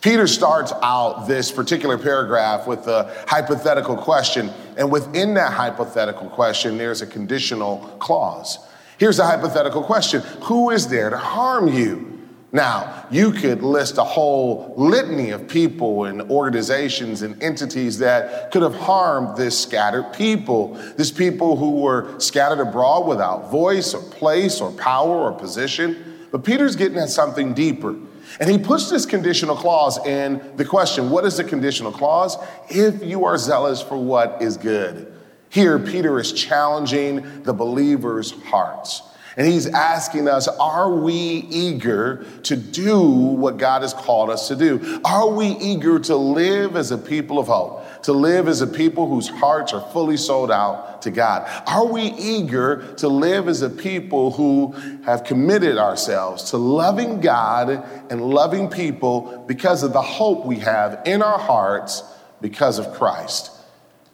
Peter 0.00 0.28
starts 0.28 0.72
out 0.82 1.26
this 1.26 1.50
particular 1.50 1.98
paragraph 1.98 2.66
with 2.68 2.86
a 2.86 3.12
hypothetical 3.26 3.96
question, 3.96 4.50
and 4.76 4.92
within 4.92 5.34
that 5.34 5.52
hypothetical 5.52 6.28
question, 6.28 6.78
there's 6.78 7.02
a 7.02 7.06
conditional 7.06 7.78
clause. 7.98 8.58
Here's 8.98 9.18
a 9.18 9.26
hypothetical 9.26 9.82
question 9.82 10.22
Who 10.42 10.70
is 10.70 10.88
there 10.88 11.10
to 11.10 11.16
harm 11.16 11.68
you? 11.68 12.18
Now, 12.50 13.06
you 13.10 13.32
could 13.32 13.62
list 13.62 13.98
a 13.98 14.04
whole 14.04 14.72
litany 14.76 15.30
of 15.30 15.48
people 15.48 16.04
and 16.04 16.22
organizations 16.30 17.20
and 17.20 17.42
entities 17.42 17.98
that 17.98 18.50
could 18.52 18.62
have 18.62 18.74
harmed 18.74 19.36
this 19.36 19.60
scattered 19.60 20.14
people, 20.14 20.74
this 20.96 21.12
people 21.12 21.56
who 21.56 21.82
were 21.82 22.18
scattered 22.18 22.60
abroad 22.60 23.06
without 23.06 23.50
voice 23.50 23.92
or 23.92 24.00
place 24.00 24.62
or 24.62 24.72
power 24.72 25.30
or 25.30 25.32
position. 25.32 26.26
But 26.30 26.42
Peter's 26.42 26.74
getting 26.74 26.96
at 26.96 27.10
something 27.10 27.52
deeper. 27.52 27.96
And 28.40 28.48
he 28.50 28.58
puts 28.58 28.88
this 28.88 29.04
conditional 29.04 29.56
clause 29.56 29.98
in 30.06 30.56
the 30.56 30.64
question 30.64 31.10
what 31.10 31.24
is 31.24 31.36
the 31.36 31.44
conditional 31.44 31.92
clause? 31.92 32.36
If 32.68 33.02
you 33.02 33.24
are 33.24 33.36
zealous 33.36 33.82
for 33.82 33.96
what 33.96 34.40
is 34.40 34.56
good. 34.56 35.12
Here, 35.50 35.78
Peter 35.78 36.18
is 36.18 36.32
challenging 36.32 37.42
the 37.42 37.54
believer's 37.54 38.32
hearts. 38.44 39.02
And 39.36 39.46
he's 39.46 39.66
asking 39.66 40.26
us, 40.26 40.48
are 40.48 40.92
we 40.92 41.14
eager 41.14 42.26
to 42.42 42.56
do 42.56 43.00
what 43.08 43.56
God 43.56 43.82
has 43.82 43.94
called 43.94 44.30
us 44.30 44.48
to 44.48 44.56
do? 44.56 45.00
Are 45.04 45.28
we 45.28 45.46
eager 45.46 46.00
to 46.00 46.16
live 46.16 46.74
as 46.74 46.90
a 46.90 46.98
people 46.98 47.38
of 47.38 47.46
hope? 47.46 47.84
To 48.02 48.12
live 48.12 48.48
as 48.48 48.60
a 48.60 48.66
people 48.66 49.08
whose 49.08 49.28
hearts 49.28 49.72
are 49.72 49.80
fully 49.92 50.16
sold 50.16 50.50
out 50.50 51.02
to 51.02 51.10
God? 51.10 51.48
Are 51.66 51.86
we 51.86 52.02
eager 52.02 52.94
to 52.96 53.08
live 53.08 53.48
as 53.48 53.62
a 53.62 53.70
people 53.70 54.30
who 54.30 54.72
have 55.04 55.24
committed 55.24 55.78
ourselves 55.78 56.50
to 56.50 56.56
loving 56.56 57.20
God 57.20 57.70
and 58.10 58.22
loving 58.22 58.68
people 58.68 59.44
because 59.46 59.82
of 59.82 59.92
the 59.92 60.02
hope 60.02 60.46
we 60.46 60.56
have 60.60 61.02
in 61.06 61.22
our 61.22 61.38
hearts 61.38 62.02
because 62.40 62.78
of 62.78 62.92
Christ? 62.94 63.50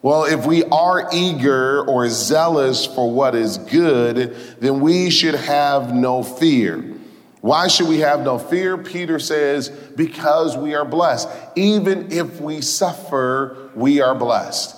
Well, 0.02 0.24
if 0.24 0.44
we 0.44 0.64
are 0.64 1.08
eager 1.14 1.82
or 1.82 2.08
zealous 2.10 2.84
for 2.84 3.10
what 3.10 3.34
is 3.34 3.56
good, 3.56 4.36
then 4.60 4.80
we 4.80 5.08
should 5.08 5.34
have 5.34 5.94
no 5.94 6.22
fear. 6.22 6.93
Why 7.44 7.68
should 7.68 7.88
we 7.88 7.98
have 7.98 8.22
no 8.22 8.38
fear? 8.38 8.78
Peter 8.78 9.18
says, 9.18 9.68
because 9.68 10.56
we 10.56 10.74
are 10.74 10.86
blessed. 10.86 11.28
Even 11.56 12.10
if 12.10 12.40
we 12.40 12.62
suffer, 12.62 13.70
we 13.74 14.00
are 14.00 14.14
blessed. 14.14 14.74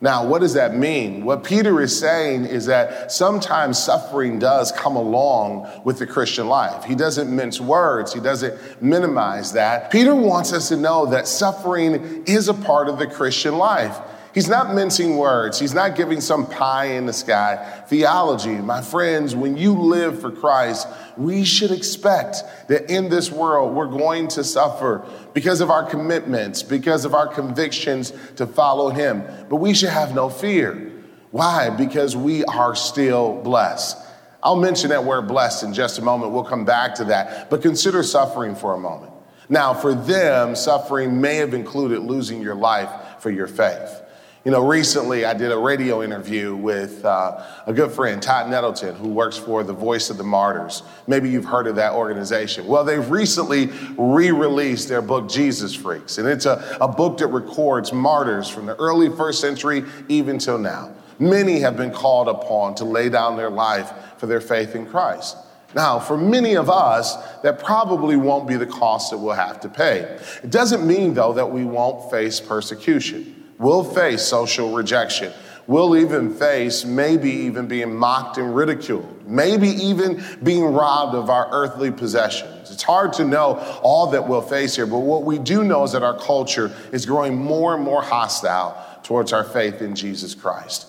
Now, 0.00 0.26
what 0.26 0.40
does 0.40 0.54
that 0.54 0.74
mean? 0.74 1.26
What 1.26 1.44
Peter 1.44 1.78
is 1.78 1.98
saying 1.98 2.46
is 2.46 2.64
that 2.66 3.12
sometimes 3.12 3.78
suffering 3.78 4.38
does 4.38 4.72
come 4.72 4.96
along 4.96 5.70
with 5.84 5.98
the 5.98 6.06
Christian 6.06 6.48
life. 6.48 6.84
He 6.84 6.94
doesn't 6.94 7.28
mince 7.36 7.60
words, 7.60 8.14
he 8.14 8.20
doesn't 8.20 8.80
minimize 8.80 9.52
that. 9.52 9.90
Peter 9.90 10.14
wants 10.14 10.54
us 10.54 10.70
to 10.70 10.76
know 10.78 11.04
that 11.04 11.28
suffering 11.28 12.24
is 12.24 12.48
a 12.48 12.54
part 12.54 12.88
of 12.88 12.98
the 12.98 13.06
Christian 13.06 13.58
life. 13.58 13.94
He's 14.36 14.50
not 14.50 14.74
mincing 14.74 15.16
words. 15.16 15.58
He's 15.58 15.72
not 15.72 15.96
giving 15.96 16.20
some 16.20 16.46
pie 16.46 16.88
in 16.88 17.06
the 17.06 17.12
sky 17.14 17.56
theology. 17.86 18.50
My 18.50 18.82
friends, 18.82 19.34
when 19.34 19.56
you 19.56 19.72
live 19.72 20.20
for 20.20 20.30
Christ, 20.30 20.86
we 21.16 21.42
should 21.42 21.70
expect 21.70 22.44
that 22.68 22.90
in 22.90 23.08
this 23.08 23.32
world 23.32 23.74
we're 23.74 23.86
going 23.86 24.28
to 24.28 24.44
suffer 24.44 25.08
because 25.32 25.62
of 25.62 25.70
our 25.70 25.84
commitments, 25.84 26.62
because 26.62 27.06
of 27.06 27.14
our 27.14 27.26
convictions 27.26 28.12
to 28.36 28.46
follow 28.46 28.90
Him. 28.90 29.24
But 29.48 29.56
we 29.56 29.72
should 29.72 29.88
have 29.88 30.14
no 30.14 30.28
fear. 30.28 30.92
Why? 31.30 31.70
Because 31.70 32.14
we 32.14 32.44
are 32.44 32.74
still 32.74 33.40
blessed. 33.40 33.96
I'll 34.42 34.60
mention 34.60 34.90
that 34.90 35.04
word 35.04 35.28
blessed 35.28 35.62
in 35.62 35.72
just 35.72 35.98
a 35.98 36.02
moment. 36.02 36.32
We'll 36.32 36.44
come 36.44 36.66
back 36.66 36.96
to 36.96 37.04
that. 37.04 37.48
But 37.48 37.62
consider 37.62 38.02
suffering 38.02 38.54
for 38.54 38.74
a 38.74 38.78
moment. 38.78 39.12
Now, 39.48 39.72
for 39.72 39.94
them, 39.94 40.54
suffering 40.56 41.22
may 41.22 41.36
have 41.36 41.54
included 41.54 42.00
losing 42.00 42.42
your 42.42 42.54
life 42.54 42.90
for 43.20 43.30
your 43.30 43.46
faith. 43.46 44.02
You 44.46 44.52
know, 44.52 44.64
recently 44.64 45.24
I 45.24 45.34
did 45.34 45.50
a 45.50 45.58
radio 45.58 46.04
interview 46.04 46.54
with 46.54 47.04
uh, 47.04 47.44
a 47.66 47.72
good 47.72 47.90
friend, 47.90 48.22
Todd 48.22 48.48
Nettleton, 48.48 48.94
who 48.94 49.08
works 49.08 49.36
for 49.36 49.64
the 49.64 49.72
Voice 49.72 50.08
of 50.08 50.18
the 50.18 50.22
Martyrs. 50.22 50.84
Maybe 51.08 51.28
you've 51.28 51.46
heard 51.46 51.66
of 51.66 51.74
that 51.74 51.94
organization. 51.94 52.64
Well, 52.64 52.84
they've 52.84 53.10
recently 53.10 53.72
re 53.98 54.30
released 54.30 54.88
their 54.88 55.02
book, 55.02 55.28
Jesus 55.28 55.74
Freaks, 55.74 56.18
and 56.18 56.28
it's 56.28 56.46
a, 56.46 56.78
a 56.80 56.86
book 56.86 57.18
that 57.18 57.26
records 57.26 57.92
martyrs 57.92 58.48
from 58.48 58.66
the 58.66 58.76
early 58.76 59.08
first 59.16 59.40
century 59.40 59.82
even 60.08 60.38
till 60.38 60.58
now. 60.58 60.94
Many 61.18 61.58
have 61.58 61.76
been 61.76 61.90
called 61.90 62.28
upon 62.28 62.76
to 62.76 62.84
lay 62.84 63.08
down 63.08 63.36
their 63.36 63.50
life 63.50 63.92
for 64.18 64.26
their 64.26 64.40
faith 64.40 64.76
in 64.76 64.86
Christ. 64.86 65.38
Now, 65.74 65.98
for 65.98 66.16
many 66.16 66.54
of 66.54 66.70
us, 66.70 67.16
that 67.40 67.58
probably 67.58 68.14
won't 68.14 68.46
be 68.46 68.54
the 68.54 68.64
cost 68.64 69.10
that 69.10 69.18
we'll 69.18 69.34
have 69.34 69.58
to 69.62 69.68
pay. 69.68 70.20
It 70.44 70.50
doesn't 70.50 70.86
mean, 70.86 71.14
though, 71.14 71.32
that 71.32 71.50
we 71.50 71.64
won't 71.64 72.12
face 72.12 72.38
persecution. 72.38 73.35
We'll 73.58 73.84
face 73.84 74.22
social 74.22 74.74
rejection. 74.74 75.32
We'll 75.66 75.96
even 75.96 76.32
face 76.32 76.84
maybe 76.84 77.30
even 77.30 77.66
being 77.66 77.96
mocked 77.96 78.38
and 78.38 78.54
ridiculed, 78.54 79.26
maybe 79.26 79.68
even 79.68 80.22
being 80.42 80.64
robbed 80.64 81.16
of 81.16 81.28
our 81.28 81.48
earthly 81.50 81.90
possessions. 81.90 82.70
It's 82.70 82.84
hard 82.84 83.12
to 83.14 83.24
know 83.24 83.58
all 83.82 84.08
that 84.12 84.28
we'll 84.28 84.42
face 84.42 84.76
here, 84.76 84.86
but 84.86 85.00
what 85.00 85.24
we 85.24 85.38
do 85.38 85.64
know 85.64 85.82
is 85.82 85.92
that 85.92 86.04
our 86.04 86.18
culture 86.18 86.72
is 86.92 87.04
growing 87.04 87.36
more 87.36 87.74
and 87.74 87.82
more 87.82 88.02
hostile 88.02 88.76
towards 89.02 89.32
our 89.32 89.42
faith 89.42 89.82
in 89.82 89.96
Jesus 89.96 90.34
Christ. 90.34 90.86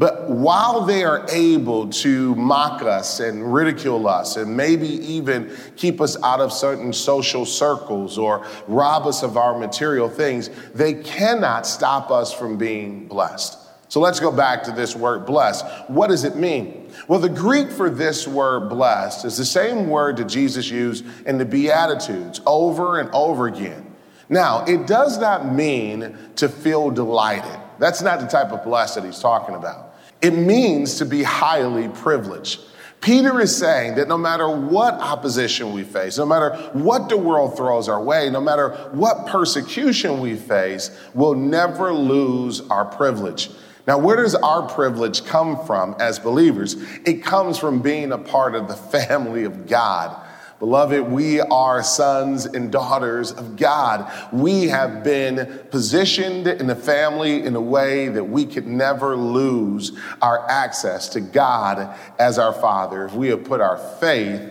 But 0.00 0.30
while 0.30 0.80
they 0.86 1.04
are 1.04 1.26
able 1.30 1.90
to 1.90 2.34
mock 2.34 2.80
us 2.80 3.20
and 3.20 3.52
ridicule 3.52 4.08
us 4.08 4.38
and 4.38 4.56
maybe 4.56 4.88
even 4.88 5.54
keep 5.76 6.00
us 6.00 6.16
out 6.22 6.40
of 6.40 6.54
certain 6.54 6.94
social 6.94 7.44
circles 7.44 8.16
or 8.16 8.46
rob 8.66 9.06
us 9.06 9.22
of 9.22 9.36
our 9.36 9.58
material 9.58 10.08
things, 10.08 10.48
they 10.74 10.94
cannot 10.94 11.66
stop 11.66 12.10
us 12.10 12.32
from 12.32 12.56
being 12.56 13.08
blessed. 13.08 13.58
So 13.88 14.00
let's 14.00 14.20
go 14.20 14.32
back 14.32 14.62
to 14.62 14.72
this 14.72 14.96
word 14.96 15.26
blessed. 15.26 15.66
What 15.88 16.06
does 16.06 16.24
it 16.24 16.34
mean? 16.34 16.90
Well, 17.06 17.20
the 17.20 17.28
Greek 17.28 17.70
for 17.70 17.90
this 17.90 18.26
word 18.26 18.70
blessed 18.70 19.26
is 19.26 19.36
the 19.36 19.44
same 19.44 19.90
word 19.90 20.16
that 20.16 20.28
Jesus 20.28 20.70
used 20.70 21.04
in 21.26 21.36
the 21.36 21.44
Beatitudes 21.44 22.40
over 22.46 23.00
and 23.00 23.10
over 23.10 23.48
again. 23.48 23.94
Now, 24.30 24.64
it 24.64 24.86
does 24.86 25.18
not 25.18 25.52
mean 25.52 26.16
to 26.36 26.48
feel 26.48 26.90
delighted. 26.90 27.60
That's 27.78 28.00
not 28.00 28.20
the 28.20 28.26
type 28.26 28.50
of 28.50 28.64
blessed 28.64 28.94
that 28.94 29.04
he's 29.04 29.18
talking 29.18 29.54
about. 29.54 29.89
It 30.22 30.32
means 30.32 30.98
to 30.98 31.06
be 31.06 31.22
highly 31.22 31.88
privileged. 31.88 32.60
Peter 33.00 33.40
is 33.40 33.56
saying 33.56 33.94
that 33.94 34.08
no 34.08 34.18
matter 34.18 34.48
what 34.48 34.94
opposition 34.94 35.72
we 35.72 35.84
face, 35.84 36.18
no 36.18 36.26
matter 36.26 36.54
what 36.74 37.08
the 37.08 37.16
world 37.16 37.56
throws 37.56 37.88
our 37.88 38.02
way, 38.02 38.28
no 38.28 38.40
matter 38.40 38.70
what 38.92 39.26
persecution 39.26 40.20
we 40.20 40.36
face, 40.36 40.90
we'll 41.14 41.34
never 41.34 41.94
lose 41.94 42.60
our 42.68 42.84
privilege. 42.84 43.50
Now, 43.86 43.98
where 43.98 44.16
does 44.16 44.34
our 44.34 44.68
privilege 44.68 45.24
come 45.24 45.64
from 45.64 45.96
as 45.98 46.18
believers? 46.18 46.76
It 47.06 47.24
comes 47.24 47.56
from 47.56 47.80
being 47.80 48.12
a 48.12 48.18
part 48.18 48.54
of 48.54 48.68
the 48.68 48.76
family 48.98 49.44
of 49.44 49.66
God. 49.66 50.26
Beloved, 50.60 51.10
we 51.10 51.40
are 51.40 51.82
sons 51.82 52.44
and 52.44 52.70
daughters 52.70 53.32
of 53.32 53.56
God. 53.56 54.12
We 54.30 54.64
have 54.68 55.02
been 55.02 55.58
positioned 55.70 56.46
in 56.46 56.66
the 56.66 56.76
family 56.76 57.42
in 57.42 57.56
a 57.56 57.60
way 57.60 58.08
that 58.08 58.24
we 58.24 58.44
could 58.44 58.66
never 58.66 59.16
lose 59.16 59.98
our 60.20 60.46
access 60.50 61.08
to 61.10 61.20
God 61.22 61.98
as 62.18 62.38
our 62.38 62.52
Father 62.52 63.06
if 63.06 63.14
we 63.14 63.28
have 63.28 63.42
put 63.42 63.62
our 63.62 63.78
faith 63.78 64.42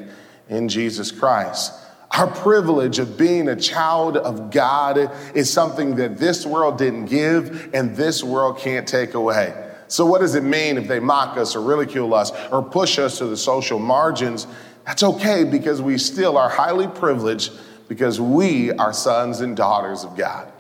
in 0.49 0.67
Jesus 0.67 1.11
Christ. 1.11 1.73
Our 2.09 2.25
privilege 2.25 2.97
of 2.97 3.15
being 3.15 3.47
a 3.47 3.55
child 3.55 4.17
of 4.17 4.49
God 4.49 5.11
is 5.35 5.53
something 5.53 5.95
that 5.97 6.17
this 6.17 6.43
world 6.43 6.79
didn't 6.79 7.05
give 7.05 7.69
and 7.75 7.95
this 7.95 8.23
world 8.23 8.57
can't 8.57 8.87
take 8.87 9.13
away. 9.13 9.53
So, 9.89 10.07
what 10.07 10.21
does 10.21 10.35
it 10.35 10.43
mean 10.43 10.77
if 10.77 10.87
they 10.87 10.99
mock 10.99 11.37
us 11.37 11.55
or 11.55 11.61
ridicule 11.61 12.13
us 12.13 12.31
or 12.51 12.63
push 12.63 12.99
us 12.99 13.19
to 13.19 13.25
the 13.25 13.37
social 13.37 13.79
margins? 13.79 14.47
That's 14.85 15.03
okay 15.03 15.43
because 15.43 15.81
we 15.81 15.97
still 15.97 16.37
are 16.37 16.49
highly 16.49 16.87
privileged 16.87 17.51
because 17.87 18.21
we 18.21 18.71
are 18.71 18.93
sons 18.93 19.41
and 19.41 19.55
daughters 19.55 20.03
of 20.03 20.15
God. 20.15 20.51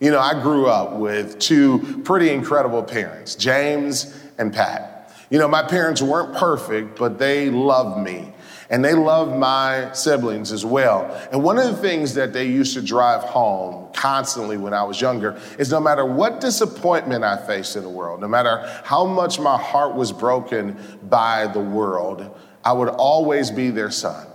You 0.00 0.12
know, 0.12 0.20
I 0.20 0.40
grew 0.40 0.66
up 0.66 0.94
with 0.94 1.38
two 1.38 2.02
pretty 2.04 2.30
incredible 2.30 2.82
parents, 2.82 3.34
James 3.34 4.14
and 4.38 4.52
Pat. 4.52 5.12
You 5.30 5.38
know, 5.38 5.48
my 5.48 5.62
parents 5.62 6.00
weren't 6.00 6.34
perfect, 6.36 6.98
but 6.98 7.18
they 7.18 7.50
loved 7.50 8.02
me 8.02 8.32
and 8.70 8.84
they 8.84 8.94
loved 8.94 9.36
my 9.36 9.90
siblings 9.92 10.52
as 10.52 10.64
well. 10.64 11.04
And 11.32 11.42
one 11.42 11.58
of 11.58 11.64
the 11.64 11.76
things 11.76 12.14
that 12.14 12.32
they 12.32 12.46
used 12.46 12.74
to 12.74 12.82
drive 12.82 13.22
home 13.22 13.88
constantly 13.94 14.56
when 14.56 14.74
I 14.74 14.84
was 14.84 15.00
younger 15.00 15.40
is 15.58 15.70
no 15.70 15.80
matter 15.80 16.04
what 16.04 16.40
disappointment 16.40 17.24
I 17.24 17.36
faced 17.46 17.76
in 17.76 17.82
the 17.82 17.88
world, 17.88 18.20
no 18.20 18.28
matter 18.28 18.80
how 18.84 19.06
much 19.06 19.40
my 19.40 19.56
heart 19.56 19.94
was 19.94 20.12
broken 20.12 20.76
by 21.04 21.46
the 21.46 21.60
world, 21.60 22.38
I 22.64 22.72
would 22.72 22.88
always 22.88 23.50
be 23.50 23.70
their 23.70 23.90
son. 23.90 24.26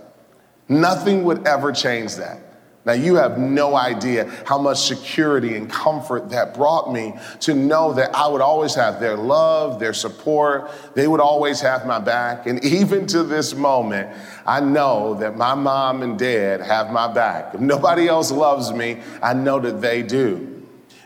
Nothing 0.68 1.24
would 1.24 1.46
ever 1.46 1.72
change 1.72 2.16
that. 2.16 2.38
Now, 2.86 2.92
you 2.92 3.14
have 3.14 3.38
no 3.38 3.74
idea 3.74 4.30
how 4.44 4.58
much 4.58 4.78
security 4.78 5.56
and 5.56 5.70
comfort 5.70 6.28
that 6.30 6.52
brought 6.52 6.92
me 6.92 7.14
to 7.40 7.54
know 7.54 7.94
that 7.94 8.14
I 8.14 8.28
would 8.28 8.42
always 8.42 8.74
have 8.74 9.00
their 9.00 9.16
love, 9.16 9.80
their 9.80 9.94
support. 9.94 10.70
They 10.94 11.08
would 11.08 11.20
always 11.20 11.62
have 11.62 11.86
my 11.86 11.98
back. 11.98 12.46
And 12.46 12.62
even 12.64 13.06
to 13.08 13.22
this 13.22 13.54
moment, 13.54 14.14
I 14.46 14.60
know 14.60 15.14
that 15.14 15.36
my 15.36 15.54
mom 15.54 16.02
and 16.02 16.18
dad 16.18 16.60
have 16.60 16.90
my 16.90 17.10
back. 17.10 17.54
If 17.54 17.60
nobody 17.60 18.06
else 18.06 18.30
loves 18.30 18.70
me, 18.70 19.00
I 19.22 19.32
know 19.32 19.58
that 19.60 19.80
they 19.80 20.02
do. 20.02 20.50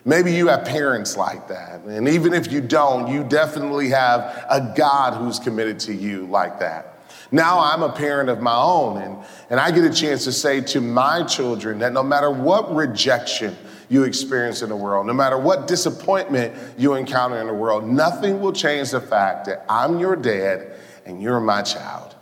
Maybe 0.04 0.32
you 0.32 0.48
have 0.48 0.64
parents 0.64 1.16
like 1.16 1.48
that. 1.48 1.82
And 1.82 2.08
even 2.08 2.32
if 2.32 2.50
you 2.50 2.60
don't, 2.60 3.12
you 3.12 3.22
definitely 3.22 3.90
have 3.90 4.46
a 4.50 4.72
God 4.76 5.14
who's 5.14 5.38
committed 5.38 5.78
to 5.80 5.94
you 5.94 6.26
like 6.26 6.58
that. 6.58 6.97
Now 7.30 7.58
I'm 7.58 7.82
a 7.82 7.92
parent 7.92 8.30
of 8.30 8.40
my 8.40 8.56
own, 8.56 9.02
and, 9.02 9.18
and 9.50 9.60
I 9.60 9.70
get 9.70 9.84
a 9.84 9.92
chance 9.92 10.24
to 10.24 10.32
say 10.32 10.60
to 10.62 10.80
my 10.80 11.22
children 11.24 11.78
that 11.80 11.92
no 11.92 12.02
matter 12.02 12.30
what 12.30 12.74
rejection 12.74 13.56
you 13.90 14.04
experience 14.04 14.62
in 14.62 14.68
the 14.68 14.76
world, 14.76 15.06
no 15.06 15.12
matter 15.12 15.38
what 15.38 15.66
disappointment 15.66 16.54
you 16.78 16.94
encounter 16.94 17.38
in 17.40 17.46
the 17.46 17.54
world, 17.54 17.86
nothing 17.86 18.40
will 18.40 18.52
change 18.52 18.90
the 18.90 19.00
fact 19.00 19.46
that 19.46 19.64
I'm 19.68 19.98
your 19.98 20.16
dad 20.16 20.74
and 21.04 21.22
you're 21.22 21.40
my 21.40 21.62
child. 21.62 22.14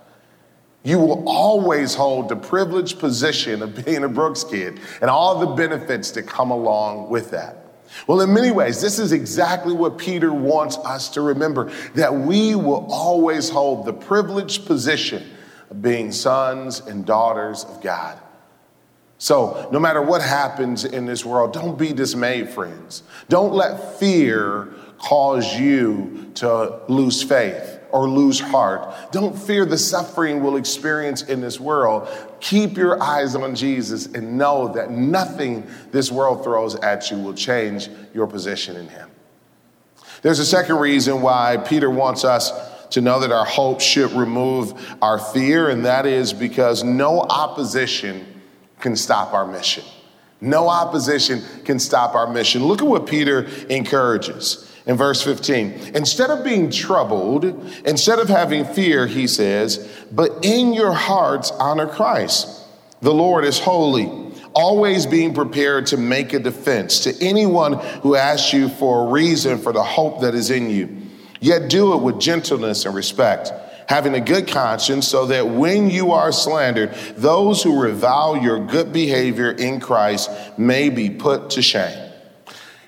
You 0.83 1.01
will 1.01 1.29
always 1.29 1.95
hold 1.95 2.29
the 2.29 2.37
privileged 2.37 3.01
position 3.01 3.63
of 3.63 3.85
being 3.85 4.05
a 4.05 4.09
Brooks 4.09 4.45
kid 4.45 4.81
and 5.01 5.11
all 5.11 5.41
the 5.41 5.47
benefits 5.47 6.13
that 6.13 6.25
come 6.25 6.53
along 6.53 7.11
with 7.11 7.31
that. 7.33 7.66
Well, 8.07 8.21
in 8.21 8.33
many 8.33 8.51
ways, 8.51 8.81
this 8.81 8.99
is 8.99 9.13
exactly 9.13 9.73
what 9.73 9.99
Peter 9.99 10.33
wants 10.33 10.77
us 10.79 11.09
to 11.11 11.21
remember 11.21 11.73
that 11.95 12.15
we 12.15 12.55
will 12.55 12.87
always 12.91 13.49
hold 13.49 13.85
the 13.87 13.93
privileged 13.93 14.67
position 14.67 15.25
of 15.71 15.83
being 15.83 16.13
sons 16.13 16.81
and 16.81 17.05
daughters 17.05 17.65
of 17.65 17.83
God. 17.83 18.21
So, 19.19 19.69
no 19.73 19.81
matter 19.81 20.03
what 20.03 20.21
happens 20.21 20.85
in 20.85 21.07
this 21.07 21.25
world, 21.25 21.53
don't 21.53 21.79
be 21.79 21.93
dismayed, 21.93 22.51
friends. 22.51 23.03
Don't 23.29 23.55
let 23.55 23.99
fear 23.99 24.69
cause 24.99 25.59
you 25.59 26.31
to 26.35 26.81
lose 26.89 27.23
faith 27.23 27.81
or 27.93 28.09
lose 28.09 28.39
heart. 28.39 29.13
Don't 29.13 29.37
fear 29.39 29.65
the 29.65 29.79
suffering 29.79 30.43
we'll 30.43 30.57
experience 30.57 31.23
in 31.23 31.41
this 31.41 31.59
world. 31.59 32.09
Keep 32.47 32.77
your 32.77 33.03
eyes 33.03 33.35
on 33.35 33.57
Jesus 33.57 34.07
and 34.07 34.39
know 34.39 34.69
that 34.69 34.89
nothing 34.89 35.67
this 35.91 36.13
world 36.13 36.45
throws 36.45 36.77
at 36.77 37.11
you 37.11 37.19
will 37.19 37.35
change 37.35 37.89
your 38.15 38.29
position 38.29 38.77
in 38.77 38.87
Him. 38.87 39.11
There's 40.23 40.39
a 40.39 40.47
second 40.47 40.77
reason 40.77 41.23
why 41.23 41.57
Peter 41.57 41.91
wants 41.91 42.25
us 42.25 42.53
to 42.91 43.01
know 43.01 43.19
that 43.19 43.33
our 43.33 43.45
hope 43.45 43.81
should 43.81 44.13
remove 44.13 44.97
our 45.03 45.19
fear, 45.19 45.71
and 45.71 45.85
that 45.87 46.07
is 46.07 46.33
because 46.33 46.85
no 46.85 47.23
opposition 47.23 48.25
can 48.79 48.95
stop 48.95 49.35
our 49.35 49.49
mission. 49.49 49.83
No 50.41 50.69
opposition 50.69 51.43
can 51.65 51.81
stop 51.81 52.15
our 52.15 52.33
mission. 52.33 52.63
Look 52.63 52.81
at 52.81 52.87
what 52.87 53.09
Peter 53.09 53.49
encourages 53.69 54.73
in 54.87 54.97
verse 54.97 55.23
15. 55.23 55.95
Instead 55.95 56.31
of 56.31 56.45
being 56.45 56.71
troubled, 56.71 57.45
instead 57.85 58.19
of 58.19 58.29
having 58.29 58.65
fear, 58.65 59.07
he 59.07 59.27
says, 59.27 59.93
but 60.13 60.45
in 60.45 60.73
your 60.73 60.93
hearts 60.93 61.51
honor 61.51 61.87
Christ. 61.87 62.63
The 63.03 63.13
Lord 63.13 63.45
is 63.45 63.59
holy, 63.59 64.07
always 64.55 65.05
being 65.05 65.35
prepared 65.35 65.87
to 65.89 65.97
make 65.97 66.33
a 66.33 66.39
defense 66.39 67.01
to 67.01 67.15
anyone 67.21 67.75
who 68.01 68.15
asks 68.15 68.53
you 68.53 68.69
for 68.69 69.07
a 69.07 69.11
reason 69.11 69.59
for 69.59 69.73
the 69.73 69.83
hope 69.83 70.23
that 70.23 70.35
is 70.35 70.51
in 70.51 70.71
you. 70.71 70.97
Yet 71.41 71.69
do 71.69 71.93
it 71.93 72.03
with 72.03 72.19
gentleness 72.19 72.87
and 72.87 72.95
respect, 72.95 73.53
having 73.89 74.15
a 74.15 74.21
good 74.21 74.49
conscience, 74.49 75.07
so 75.07 75.27
that 75.27 75.47
when 75.47 75.91
you 75.91 76.13
are 76.13 76.33
slandered, 76.33 76.95
those 77.17 77.63
who 77.63 77.81
revile 77.81 78.39
your 78.39 78.65
good 78.65 78.93
behavior 78.93 79.51
in 79.51 79.79
Christ 79.79 80.31
may 80.57 80.89
be 80.89 81.11
put 81.11 81.51
to 81.51 81.63
shame. 81.63 82.06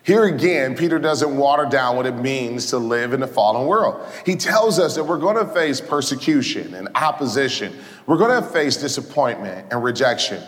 Here 0.08 0.24
again, 0.24 0.74
Peter 0.74 0.98
doesn't 0.98 1.36
water 1.36 1.66
down 1.66 1.94
what 1.96 2.06
it 2.06 2.16
means 2.16 2.70
to 2.70 2.78
live 2.78 3.12
in 3.12 3.22
a 3.22 3.26
fallen 3.26 3.66
world. 3.66 4.10
He 4.24 4.36
tells 4.36 4.78
us 4.78 4.94
that 4.94 5.04
we're 5.04 5.18
going 5.18 5.36
to 5.36 5.52
face 5.52 5.82
persecution 5.82 6.72
and 6.72 6.88
opposition. 6.94 7.76
We're 8.06 8.16
going 8.16 8.42
to 8.42 8.48
face 8.48 8.78
disappointment 8.78 9.70
and 9.70 9.84
rejection. 9.84 10.42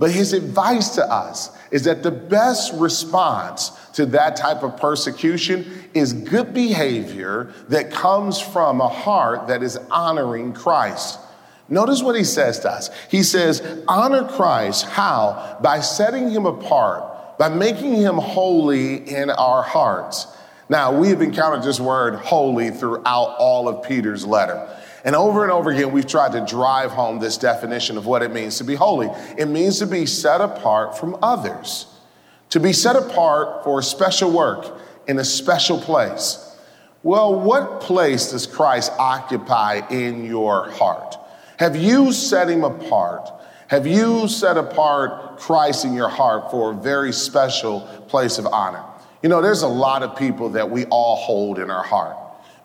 But 0.00 0.10
his 0.10 0.32
advice 0.32 0.96
to 0.96 1.04
us 1.04 1.56
is 1.70 1.84
that 1.84 2.02
the 2.02 2.10
best 2.10 2.74
response 2.74 3.70
to 3.92 4.04
that 4.06 4.34
type 4.34 4.64
of 4.64 4.76
persecution 4.78 5.64
is 5.94 6.12
good 6.12 6.52
behavior 6.52 7.54
that 7.68 7.92
comes 7.92 8.40
from 8.40 8.80
a 8.80 8.88
heart 8.88 9.46
that 9.46 9.62
is 9.62 9.76
honoring 9.92 10.54
Christ. 10.54 11.20
Notice 11.68 12.02
what 12.02 12.16
he 12.16 12.24
says 12.24 12.58
to 12.58 12.68
us. 12.72 12.90
He 13.12 13.22
says, 13.22 13.62
Honor 13.86 14.26
Christ. 14.26 14.86
How? 14.86 15.56
By 15.62 15.82
setting 15.82 16.30
him 16.30 16.46
apart 16.46 17.13
by 17.38 17.48
making 17.48 17.94
him 17.94 18.16
holy 18.16 18.96
in 18.96 19.30
our 19.30 19.62
hearts. 19.62 20.26
Now, 20.68 20.98
we 20.98 21.08
have 21.08 21.20
encountered 21.20 21.62
this 21.62 21.78
word 21.78 22.14
holy 22.16 22.70
throughout 22.70 23.36
all 23.38 23.68
of 23.68 23.86
Peter's 23.86 24.26
letter. 24.26 24.68
And 25.04 25.14
over 25.14 25.42
and 25.42 25.52
over 25.52 25.70
again, 25.70 25.92
we've 25.92 26.06
tried 26.06 26.32
to 26.32 26.44
drive 26.46 26.90
home 26.90 27.18
this 27.18 27.36
definition 27.36 27.98
of 27.98 28.06
what 28.06 28.22
it 28.22 28.32
means 28.32 28.56
to 28.58 28.64
be 28.64 28.74
holy. 28.74 29.10
It 29.36 29.46
means 29.46 29.78
to 29.80 29.86
be 29.86 30.06
set 30.06 30.40
apart 30.40 30.96
from 30.96 31.18
others, 31.22 31.86
to 32.50 32.60
be 32.60 32.72
set 32.72 32.96
apart 32.96 33.64
for 33.64 33.80
a 33.80 33.82
special 33.82 34.30
work 34.30 34.80
in 35.06 35.18
a 35.18 35.24
special 35.24 35.78
place. 35.78 36.56
Well, 37.02 37.38
what 37.38 37.82
place 37.82 38.30
does 38.30 38.46
Christ 38.46 38.90
occupy 38.98 39.82
in 39.90 40.24
your 40.24 40.70
heart? 40.70 41.16
Have 41.58 41.76
you 41.76 42.12
set 42.12 42.48
him 42.48 42.64
apart? 42.64 43.30
Have 43.68 43.86
you 43.86 44.28
set 44.28 44.56
apart 44.56 45.38
Christ 45.38 45.84
in 45.84 45.94
your 45.94 46.08
heart 46.08 46.50
for 46.50 46.72
a 46.72 46.74
very 46.74 47.12
special 47.12 47.80
place 48.08 48.38
of 48.38 48.46
honor? 48.46 48.84
You 49.22 49.28
know, 49.30 49.40
there's 49.40 49.62
a 49.62 49.68
lot 49.68 50.02
of 50.02 50.16
people 50.16 50.50
that 50.50 50.70
we 50.70 50.84
all 50.86 51.16
hold 51.16 51.58
in 51.58 51.70
our 51.70 51.82
heart. 51.82 52.16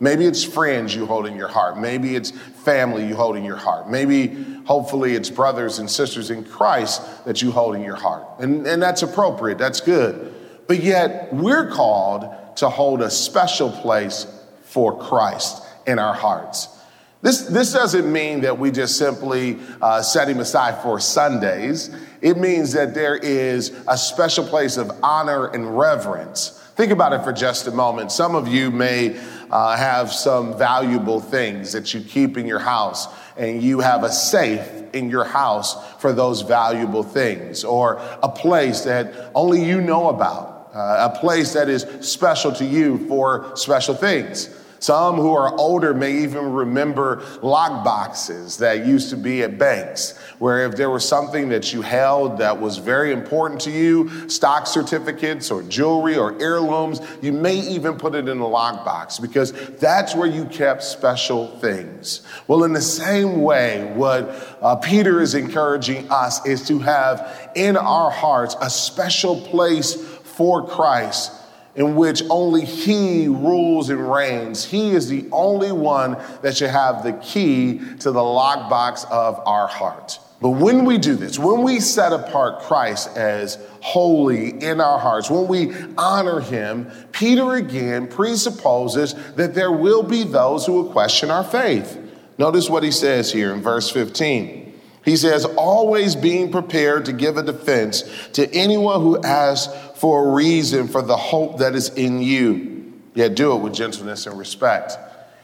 Maybe 0.01 0.25
it's 0.25 0.43
friends 0.43 0.95
you 0.95 1.05
hold 1.05 1.25
in 1.25 1.35
your 1.35 1.47
heart. 1.47 1.77
Maybe 1.77 2.15
it's 2.15 2.31
family 2.31 3.05
you 3.05 3.15
hold 3.15 3.35
in 3.35 3.43
your 3.43 3.57
heart. 3.57 3.89
Maybe, 3.89 4.27
hopefully, 4.65 5.15
it's 5.15 5.29
brothers 5.29 5.79
and 5.79 5.89
sisters 5.89 6.31
in 6.31 6.45
Christ 6.45 7.01
that 7.25 7.41
you 7.41 7.51
hold 7.51 7.75
in 7.75 7.83
your 7.83 7.97
heart. 7.97 8.25
And, 8.39 8.65
and 8.65 8.81
that's 8.81 9.01
appropriate, 9.01 9.57
that's 9.57 9.81
good. 9.81 10.33
But 10.67 10.83
yet, 10.83 11.33
we're 11.33 11.69
called 11.69 12.29
to 12.57 12.69
hold 12.69 13.01
a 13.01 13.09
special 13.09 13.71
place 13.71 14.25
for 14.63 14.97
Christ 14.97 15.63
in 15.85 15.99
our 15.99 16.13
hearts. 16.13 16.78
This, 17.21 17.41
this 17.41 17.73
doesn't 17.73 18.11
mean 18.11 18.41
that 18.41 18.57
we 18.57 18.71
just 18.71 18.97
simply 18.97 19.59
uh, 19.81 20.01
set 20.01 20.29
him 20.29 20.39
aside 20.39 20.81
for 20.81 21.01
Sundays. 21.01 21.93
It 22.21 22.37
means 22.37 22.71
that 22.73 22.93
there 22.93 23.17
is 23.17 23.71
a 23.89 23.97
special 23.97 24.45
place 24.45 24.77
of 24.77 24.89
honor 25.03 25.47
and 25.47 25.77
reverence. 25.77 26.51
Think 26.75 26.93
about 26.93 27.11
it 27.11 27.23
for 27.25 27.33
just 27.33 27.67
a 27.67 27.71
moment. 27.71 28.13
Some 28.13 28.35
of 28.35 28.47
you 28.47 28.71
may 28.71 29.19
uh, 29.51 29.75
have 29.75 30.13
some 30.13 30.57
valuable 30.57 31.19
things 31.19 31.73
that 31.73 31.93
you 31.93 31.99
keep 31.99 32.37
in 32.37 32.45
your 32.45 32.59
house, 32.59 33.07
and 33.35 33.61
you 33.61 33.81
have 33.81 34.05
a 34.05 34.11
safe 34.11 34.65
in 34.93 35.09
your 35.09 35.25
house 35.25 35.75
for 35.99 36.13
those 36.13 36.41
valuable 36.41 37.03
things, 37.03 37.65
or 37.65 37.99
a 38.23 38.29
place 38.29 38.81
that 38.81 39.29
only 39.35 39.61
you 39.61 39.81
know 39.81 40.07
about, 40.07 40.69
uh, 40.73 41.09
a 41.13 41.19
place 41.19 41.51
that 41.51 41.67
is 41.67 41.85
special 41.99 42.53
to 42.53 42.63
you 42.63 43.05
for 43.09 43.51
special 43.57 43.93
things. 43.93 44.55
Some 44.79 45.15
who 45.15 45.33
are 45.33 45.53
older 45.55 45.93
may 45.93 46.23
even 46.23 46.53
remember 46.53 47.21
lock 47.41 47.83
boxes 47.83 48.57
that 48.57 48.85
used 48.85 49.09
to 49.09 49.17
be 49.17 49.43
at 49.43 49.57
banks, 49.57 50.17
where 50.39 50.65
if 50.65 50.75
there 50.75 50.89
was 50.89 51.07
something 51.07 51.49
that 51.49 51.73
you 51.73 51.81
held 51.81 52.37
that 52.37 52.59
was 52.59 52.77
very 52.77 53.11
important 53.11 53.61
to 53.61 53.71
you, 53.71 54.29
stock 54.29 54.67
certificates 54.67 55.51
or 55.51 55.63
jewelry 55.63 56.17
or 56.17 56.39
heirlooms, 56.41 57.01
you 57.21 57.33
may 57.33 57.59
even 57.59 57.97
put 57.97 58.15
it 58.15 58.29
in 58.29 58.39
a 58.39 58.47
lock 58.47 58.85
box 58.85 59.19
because 59.19 59.51
that's 59.77 60.15
where 60.15 60.27
you 60.27 60.45
kept 60.45 60.83
special 60.83 61.47
things. 61.57 62.21
Well, 62.47 62.63
in 62.63 62.73
the 62.73 62.81
same 62.81 63.41
way, 63.41 63.91
what 63.95 64.57
uh, 64.61 64.77
Peter 64.77 65.21
is 65.21 65.35
encouraging 65.35 66.09
us 66.09 66.45
is 66.45 66.65
to 66.67 66.79
have 66.79 67.51
in 67.55 67.75
our 67.75 68.09
hearts 68.09 68.55
a 68.61 68.69
special 68.69 69.41
place 69.41 69.95
for 69.95 70.67
Christ 70.67 71.33
in 71.75 71.95
which 71.95 72.23
only 72.29 72.65
He 72.65 73.27
rules 73.27 73.89
and 73.89 74.11
reigns. 74.11 74.65
He 74.65 74.91
is 74.91 75.07
the 75.07 75.25
only 75.31 75.71
one 75.71 76.17
that 76.41 76.57
should 76.57 76.69
have 76.69 77.03
the 77.03 77.13
key 77.13 77.79
to 77.99 78.11
the 78.11 78.19
lockbox 78.19 79.09
of 79.09 79.41
our 79.45 79.67
heart. 79.67 80.19
But 80.41 80.51
when 80.51 80.85
we 80.85 80.97
do 80.97 81.15
this, 81.15 81.37
when 81.37 81.63
we 81.63 81.81
set 81.81 82.13
apart 82.13 82.61
Christ 82.61 83.17
as 83.17 83.57
holy 83.81 84.51
in 84.63 84.79
our 84.79 84.97
hearts, 84.97 85.29
when 85.29 85.47
we 85.47 85.73
honor 85.97 86.39
him, 86.39 86.89
Peter 87.11 87.55
again 87.55 88.07
presupposes 88.07 89.15
that 89.35 89.53
there 89.53 89.71
will 89.71 90.03
be 90.03 90.23
those 90.23 90.65
who 90.65 90.73
will 90.73 90.91
question 90.91 91.29
our 91.29 91.43
faith. 91.43 91.99
Notice 92.37 92.69
what 92.69 92.83
he 92.83 92.91
says 92.91 93.33
here 93.33 93.53
in 93.53 93.61
verse 93.61 93.91
15. 93.91 94.67
He 95.03 95.15
says, 95.17 95.43
always 95.43 96.15
being 96.15 96.51
prepared 96.51 97.05
to 97.05 97.13
give 97.13 97.37
a 97.37 97.43
defense 97.43 98.03
to 98.33 98.49
anyone 98.53 99.01
who 99.01 99.21
asks 99.23 99.73
for 99.99 100.29
a 100.29 100.31
reason 100.31 100.87
for 100.87 101.01
the 101.01 101.17
hope 101.17 101.57
that 101.57 101.75
is 101.75 101.89
in 101.89 102.21
you. 102.21 102.93
Yet 103.15 103.35
do 103.35 103.53
it 103.53 103.57
with 103.57 103.73
gentleness 103.73 104.27
and 104.27 104.39
respect. 104.39 104.97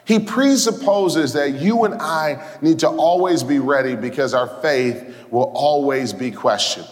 He 0.06 0.20
presupposes 0.20 1.34
that 1.34 1.56
you 1.56 1.84
and 1.84 1.96
I 1.96 2.58
need 2.62 2.80
to 2.80 2.88
always 2.88 3.44
be 3.44 3.60
ready 3.60 3.96
because 3.96 4.34
our 4.34 4.48
faith 4.62 5.14
will 5.30 5.52
always 5.54 6.14
be 6.14 6.32
questioned. 6.32 6.88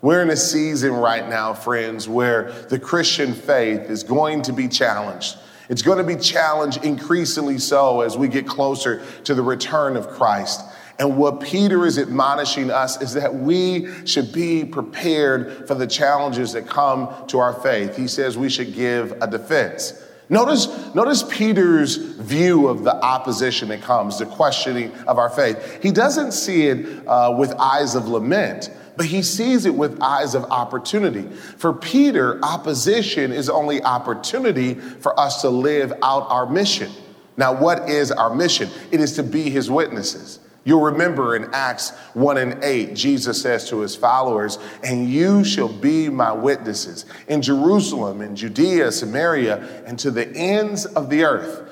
We're 0.00 0.22
in 0.22 0.30
a 0.30 0.36
season 0.36 0.94
right 0.94 1.28
now, 1.28 1.52
friends, 1.52 2.08
where 2.08 2.50
the 2.70 2.78
Christian 2.78 3.34
faith 3.34 3.90
is 3.90 4.02
going 4.02 4.42
to 4.42 4.52
be 4.54 4.66
challenged. 4.66 5.36
It's 5.68 5.82
going 5.82 5.98
to 5.98 6.04
be 6.04 6.20
challenged 6.20 6.84
increasingly 6.84 7.58
so 7.58 8.00
as 8.00 8.16
we 8.16 8.28
get 8.28 8.46
closer 8.46 9.02
to 9.24 9.34
the 9.34 9.42
return 9.42 9.96
of 9.96 10.08
Christ. 10.08 10.62
And 10.98 11.16
what 11.16 11.40
Peter 11.40 11.86
is 11.86 11.98
admonishing 11.98 12.70
us 12.70 13.00
is 13.00 13.14
that 13.14 13.34
we 13.34 13.88
should 14.04 14.32
be 14.32 14.64
prepared 14.64 15.66
for 15.66 15.74
the 15.74 15.86
challenges 15.86 16.52
that 16.52 16.68
come 16.68 17.12
to 17.28 17.38
our 17.38 17.54
faith. 17.54 17.96
He 17.96 18.06
says 18.06 18.36
we 18.36 18.50
should 18.50 18.74
give 18.74 19.12
a 19.20 19.26
defense. 19.26 19.94
Notice, 20.28 20.94
notice 20.94 21.22
Peter's 21.22 21.96
view 21.96 22.68
of 22.68 22.84
the 22.84 22.94
opposition 22.94 23.68
that 23.68 23.82
comes, 23.82 24.18
the 24.18 24.26
questioning 24.26 24.92
of 25.06 25.18
our 25.18 25.28
faith. 25.28 25.82
He 25.82 25.90
doesn't 25.90 26.32
see 26.32 26.68
it 26.68 27.06
uh, 27.06 27.34
with 27.36 27.52
eyes 27.58 27.94
of 27.94 28.08
lament, 28.08 28.70
but 28.96 29.06
he 29.06 29.22
sees 29.22 29.66
it 29.66 29.74
with 29.74 30.00
eyes 30.00 30.34
of 30.34 30.44
opportunity. 30.44 31.28
For 31.58 31.72
Peter, 31.72 32.42
opposition 32.42 33.32
is 33.32 33.50
only 33.50 33.82
opportunity 33.82 34.74
for 34.74 35.18
us 35.20 35.42
to 35.42 35.50
live 35.50 35.92
out 36.02 36.26
our 36.30 36.46
mission. 36.46 36.90
Now, 37.36 37.52
what 37.54 37.90
is 37.90 38.10
our 38.10 38.34
mission? 38.34 38.70
It 38.90 39.00
is 39.00 39.14
to 39.16 39.22
be 39.22 39.50
his 39.50 39.70
witnesses. 39.70 40.38
You'll 40.64 40.82
remember 40.82 41.34
in 41.34 41.52
Acts 41.52 41.90
1 42.14 42.38
and 42.38 42.62
8, 42.62 42.94
Jesus 42.94 43.42
says 43.42 43.68
to 43.70 43.80
his 43.80 43.96
followers, 43.96 44.58
And 44.84 45.08
you 45.08 45.42
shall 45.42 45.68
be 45.68 46.08
my 46.08 46.32
witnesses 46.32 47.04
in 47.26 47.42
Jerusalem, 47.42 48.20
in 48.20 48.36
Judea, 48.36 48.92
Samaria, 48.92 49.82
and 49.84 49.98
to 49.98 50.10
the 50.10 50.28
ends 50.36 50.86
of 50.86 51.10
the 51.10 51.24
earth. 51.24 51.68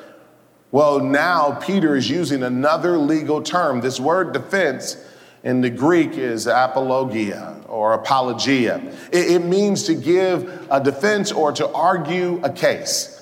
Well, 0.72 1.00
now 1.00 1.52
Peter 1.52 1.96
is 1.96 2.10
using 2.10 2.42
another 2.42 2.98
legal 2.98 3.42
term. 3.42 3.80
This 3.80 4.00
word 4.00 4.32
defense 4.32 4.96
in 5.42 5.60
the 5.60 5.70
Greek 5.70 6.12
is 6.12 6.46
apologia 6.46 7.62
or 7.68 7.92
apologia. 7.92 8.78
It, 9.12 9.32
it 9.32 9.44
means 9.44 9.84
to 9.84 9.94
give 9.94 10.66
a 10.70 10.82
defense 10.82 11.30
or 11.32 11.52
to 11.52 11.68
argue 11.72 12.40
a 12.42 12.52
case. 12.52 13.19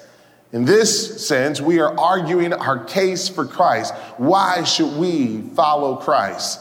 In 0.52 0.64
this 0.64 1.26
sense, 1.26 1.60
we 1.60 1.78
are 1.78 1.98
arguing 1.98 2.52
our 2.54 2.84
case 2.84 3.28
for 3.28 3.44
Christ. 3.44 3.94
Why 4.16 4.64
should 4.64 4.96
we 4.96 5.42
follow 5.54 5.96
Christ? 5.96 6.60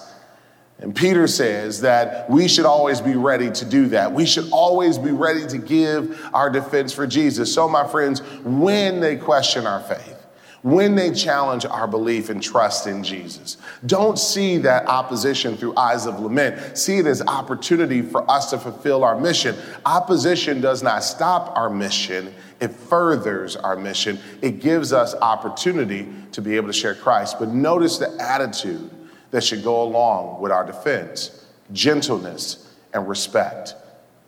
And 0.80 0.96
Peter 0.96 1.26
says 1.26 1.82
that 1.82 2.30
we 2.30 2.48
should 2.48 2.66
always 2.66 3.02
be 3.02 3.16
ready 3.16 3.50
to 3.50 3.66
do 3.66 3.88
that. 3.90 4.12
We 4.12 4.26
should 4.26 4.50
always 4.52 4.98
be 4.98 5.12
ready 5.12 5.48
to 5.48 5.58
give 5.58 6.20
our 6.34 6.50
defense 6.50 6.94
for 6.94 7.08
Jesus. 7.08 7.52
So, 7.52 7.68
my 7.68 7.88
friends, 7.88 8.20
when 8.44 9.00
they 9.00 9.16
question 9.16 9.66
our 9.66 9.80
faith, 9.82 10.27
when 10.64 10.96
they 10.96 11.14
challenge 11.14 11.66
our 11.66 11.88
belief 11.88 12.30
and 12.30 12.42
trust 12.42 12.88
in 12.88 13.04
Jesus. 13.04 13.58
Don't 13.86 14.18
see 14.18 14.58
that 14.58 14.88
opposition 14.88 15.56
through 15.56 15.76
eyes 15.78 16.06
of 16.06 16.20
lament. 16.20 16.78
See 16.78 16.98
it 16.98 17.06
as 17.06 17.22
opportunity 17.22 18.02
for 18.02 18.30
us 18.30 18.50
to 18.50 18.58
fulfill 18.58 19.04
our 19.04 19.20
mission. 19.20 19.56
Opposition 19.86 20.60
does 20.62 20.82
not 20.82 21.04
stop 21.04 21.56
our 21.56 21.70
mission, 21.70 22.34
it 22.60 22.70
furthers 22.70 23.56
our 23.56 23.76
mission. 23.76 24.20
It 24.42 24.62
gives 24.62 24.94
us 24.94 25.14
opportunity 25.16 26.08
to 26.32 26.42
be 26.42 26.56
able 26.56 26.68
to 26.68 26.74
share 26.74 26.96
Christ. 26.96 27.38
But 27.40 27.50
notice 27.50 27.98
the 27.98 28.16
attitude 28.20 28.90
that 29.32 29.44
should 29.44 29.64
go 29.64 29.84
along 29.84 30.42
with 30.42 30.52
our 30.52 30.66
defense 30.66 31.46
gentleness 31.74 32.74
and 32.94 33.08
respect. 33.08 33.76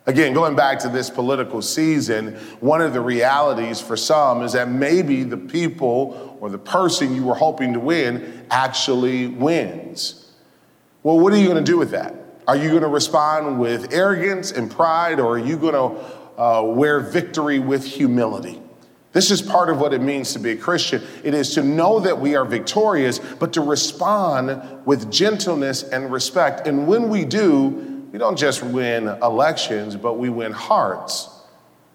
Again, 0.06 0.34
going 0.34 0.56
back 0.56 0.80
to 0.80 0.90
this 0.90 1.10
political 1.10 1.62
season, 1.62 2.36
one 2.62 2.82
of 2.82 2.94
the 2.94 3.02
realities 3.02 3.80
for 3.80 3.96
some 3.96 4.42
is 4.42 4.54
that 4.54 4.70
maybe 4.70 5.24
the 5.24 5.38
people 5.38 6.38
or 6.40 6.50
the 6.50 6.58
person 6.58 7.14
you 7.14 7.24
were 7.24 7.36
hoping 7.36 7.74
to 7.74 7.80
win 7.80 8.48
actually 8.50 9.28
wins. 9.28 10.32
Well, 11.04 11.20
what 11.20 11.32
are 11.34 11.38
you 11.38 11.48
going 11.48 11.64
to 11.64 11.72
do 11.72 11.78
with 11.78 11.92
that? 11.92 12.16
Are 12.48 12.56
you 12.56 12.70
going 12.70 12.82
to 12.82 12.88
respond 12.88 13.60
with 13.60 13.94
arrogance 13.94 14.52
and 14.52 14.72
pride, 14.72 15.20
or 15.20 15.36
are 15.36 15.38
you 15.38 15.58
going 15.58 15.76
to 15.76 16.42
uh, 16.42 16.64
wear 16.64 17.00
victory 17.00 17.60
with 17.60 17.86
humility? 17.86 18.60
This 19.12 19.32
is 19.32 19.42
part 19.42 19.70
of 19.70 19.80
what 19.80 19.94
it 19.94 20.02
means 20.02 20.34
to 20.34 20.40
be 20.40 20.52
a 20.52 20.58
Christian. 20.58 21.04
It 21.24 21.34
is 21.34 21.54
to 21.56 21.64
know 21.64 22.00
that 22.00 22.20
we 22.20 22.36
are 22.36 22.46
victorious, 22.46 23.20
but 23.20 23.54
to 23.54 23.62
respond 23.62 24.86
with 24.86 25.12
gentleness 25.12 25.84
and 25.84 26.12
respect. 26.12 26.68
And 26.68 26.88
when 26.88 27.10
we 27.10 27.26
do, 27.26 27.99
we 28.12 28.18
don't 28.18 28.38
just 28.38 28.64
win 28.64 29.08
elections, 29.08 29.96
but 29.96 30.18
we 30.18 30.30
win 30.30 30.52
hearts. 30.52 31.30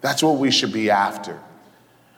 That's 0.00 0.22
what 0.22 0.38
we 0.38 0.50
should 0.50 0.72
be 0.72 0.90
after. 0.90 1.40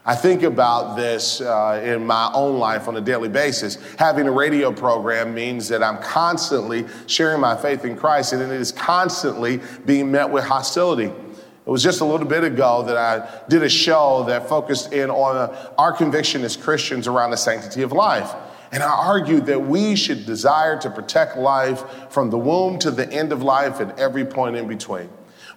I 0.05 0.15
think 0.15 0.45
about 0.45 0.97
this 0.97 1.41
uh, 1.41 1.83
in 1.85 2.07
my 2.07 2.31
own 2.33 2.61
life 2.61 2.87
on 2.87 2.97
a 2.97 3.01
daily 3.01 3.29
basis. 3.29 3.77
Having 3.97 4.29
a 4.29 4.31
radio 4.31 4.71
program 4.71 5.35
means 5.35 5.69
that 5.69 5.83
I'm 5.83 6.01
constantly 6.01 6.87
sharing 7.07 7.41
my 7.41 7.57
faith 7.57 7.85
in 7.85 7.97
Christ, 7.97 8.33
and 8.33 8.41
it 8.41 8.51
is 8.51 8.71
constantly 8.71 9.61
being 9.85 10.13
met 10.13 10.31
with 10.31 10.45
hostility. 10.45 11.07
It 11.07 11.71
was 11.71 11.83
just 11.83 12.03
a 12.03 12.05
little 12.05 12.29
bit 12.29 12.45
ago 12.45 12.85
that 12.85 12.97
I 12.97 13.45
did 13.49 13.65
a 13.65 13.69
show 13.69 14.23
that 14.29 14.49
focused 14.49 14.93
in 14.93 15.11
on 15.11 15.53
our 15.77 15.93
conviction 15.93 16.43
as 16.45 16.57
Christians 16.57 17.09
around 17.09 17.33
the 17.33 17.37
sanctity 17.37 17.83
of 17.83 17.91
life. 17.91 18.33
And 18.73 18.83
I 18.83 18.91
argued 18.91 19.47
that 19.47 19.63
we 19.63 19.97
should 19.97 20.27
desire 20.27 20.79
to 20.81 20.91
protect 20.91 21.37
life 21.37 21.85
from 22.11 22.31
the 22.31 22.39
womb 22.39 22.79
to 22.81 22.91
the 22.91 23.11
end 23.13 23.33
of 23.33 23.43
life 23.43 23.81
and 23.81 23.93
every 23.99 24.25
point 24.25 24.57
in 24.57 24.67
between. 24.67 25.09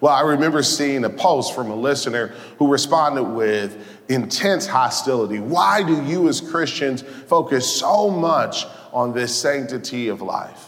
Well, 0.02 0.14
I 0.14 0.22
remember 0.22 0.64
seeing 0.64 1.04
a 1.04 1.10
post 1.10 1.54
from 1.54 1.72
a 1.72 1.76
listener 1.76 2.28
who 2.58 2.72
responded 2.72 3.24
with 3.24 3.78
intense 4.08 4.66
hostility. 4.66 5.40
Why 5.40 5.84
do 5.84 6.04
you 6.04 6.30
as 6.30 6.40
Christians 6.40 7.02
focus 7.02 7.80
so 7.80 8.10
much 8.10 8.66
on 8.94 9.14
this 9.14 9.38
sanctity 9.38 10.08
of 10.08 10.22
life? 10.22 10.68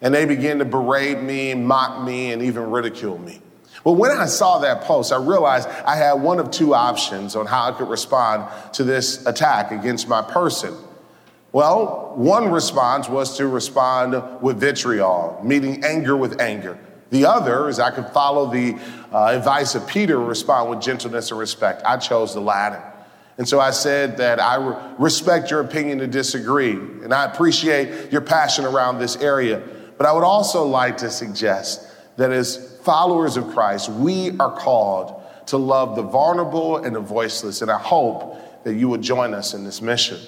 And 0.00 0.12
they 0.12 0.24
began 0.24 0.58
to 0.58 0.64
berate 0.64 1.20
me, 1.22 1.54
mock 1.54 2.04
me, 2.04 2.32
and 2.32 2.42
even 2.42 2.70
ridicule 2.70 3.18
me. 3.18 3.40
Well, 3.84 3.94
when 3.94 4.10
I 4.10 4.26
saw 4.26 4.58
that 4.58 4.82
post, 4.82 5.12
I 5.12 5.16
realized 5.16 5.68
I 5.68 5.94
had 5.94 6.14
one 6.14 6.40
of 6.40 6.50
two 6.50 6.74
options 6.74 7.36
on 7.36 7.46
how 7.46 7.68
I 7.68 7.72
could 7.72 7.88
respond 7.88 8.50
to 8.74 8.82
this 8.82 9.24
attack 9.26 9.70
against 9.70 10.08
my 10.08 10.22
person. 10.22 10.74
Well, 11.52 12.12
one 12.16 12.50
response 12.50 13.08
was 13.08 13.36
to 13.38 13.46
respond 13.46 14.42
with 14.42 14.58
vitriol, 14.58 15.40
meeting 15.42 15.84
anger 15.84 16.16
with 16.16 16.40
anger. 16.40 16.78
The 17.10 17.24
other 17.24 17.68
is 17.68 17.78
I 17.78 17.90
could 17.90 18.08
follow 18.08 18.50
the 18.50 18.78
uh, 19.12 19.26
advice 19.26 19.74
of 19.74 19.86
Peter 19.86 20.18
respond 20.18 20.70
with 20.70 20.80
gentleness 20.80 21.30
and 21.30 21.38
respect. 21.38 21.82
I 21.84 21.96
chose 21.98 22.34
the 22.34 22.40
latter. 22.40 22.82
And 23.38 23.48
so 23.48 23.60
I 23.60 23.70
said 23.70 24.16
that 24.16 24.40
I 24.40 24.56
re- 24.56 24.94
respect 24.98 25.50
your 25.50 25.60
opinion 25.60 25.98
to 25.98 26.06
disagree, 26.06 26.72
and 26.72 27.12
I 27.12 27.24
appreciate 27.26 28.10
your 28.10 28.22
passion 28.22 28.64
around 28.64 28.98
this 28.98 29.16
area. 29.16 29.62
But 29.98 30.06
I 30.06 30.12
would 30.12 30.24
also 30.24 30.64
like 30.64 30.98
to 30.98 31.10
suggest 31.10 31.86
that 32.16 32.32
as 32.32 32.78
followers 32.82 33.36
of 33.36 33.48
Christ, 33.48 33.88
we 33.88 34.36
are 34.38 34.54
called 34.56 35.22
to 35.46 35.58
love 35.58 35.96
the 35.96 36.02
vulnerable 36.02 36.78
and 36.78 36.96
the 36.96 37.00
voiceless. 37.00 37.62
And 37.62 37.70
I 37.70 37.78
hope 37.78 38.64
that 38.64 38.74
you 38.74 38.88
would 38.88 39.02
join 39.02 39.32
us 39.32 39.54
in 39.54 39.64
this 39.64 39.80
mission. 39.80 40.18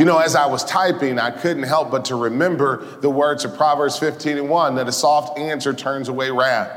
You 0.00 0.06
know, 0.06 0.16
as 0.16 0.34
I 0.34 0.46
was 0.46 0.64
typing, 0.64 1.18
I 1.18 1.30
couldn't 1.30 1.64
help 1.64 1.90
but 1.90 2.06
to 2.06 2.14
remember 2.14 2.86
the 3.02 3.10
words 3.10 3.44
of 3.44 3.54
Proverbs 3.54 3.98
15 3.98 4.38
and 4.38 4.48
1 4.48 4.76
that 4.76 4.88
a 4.88 4.92
soft 4.92 5.38
answer 5.38 5.74
turns 5.74 6.08
away 6.08 6.30
wrath. 6.30 6.70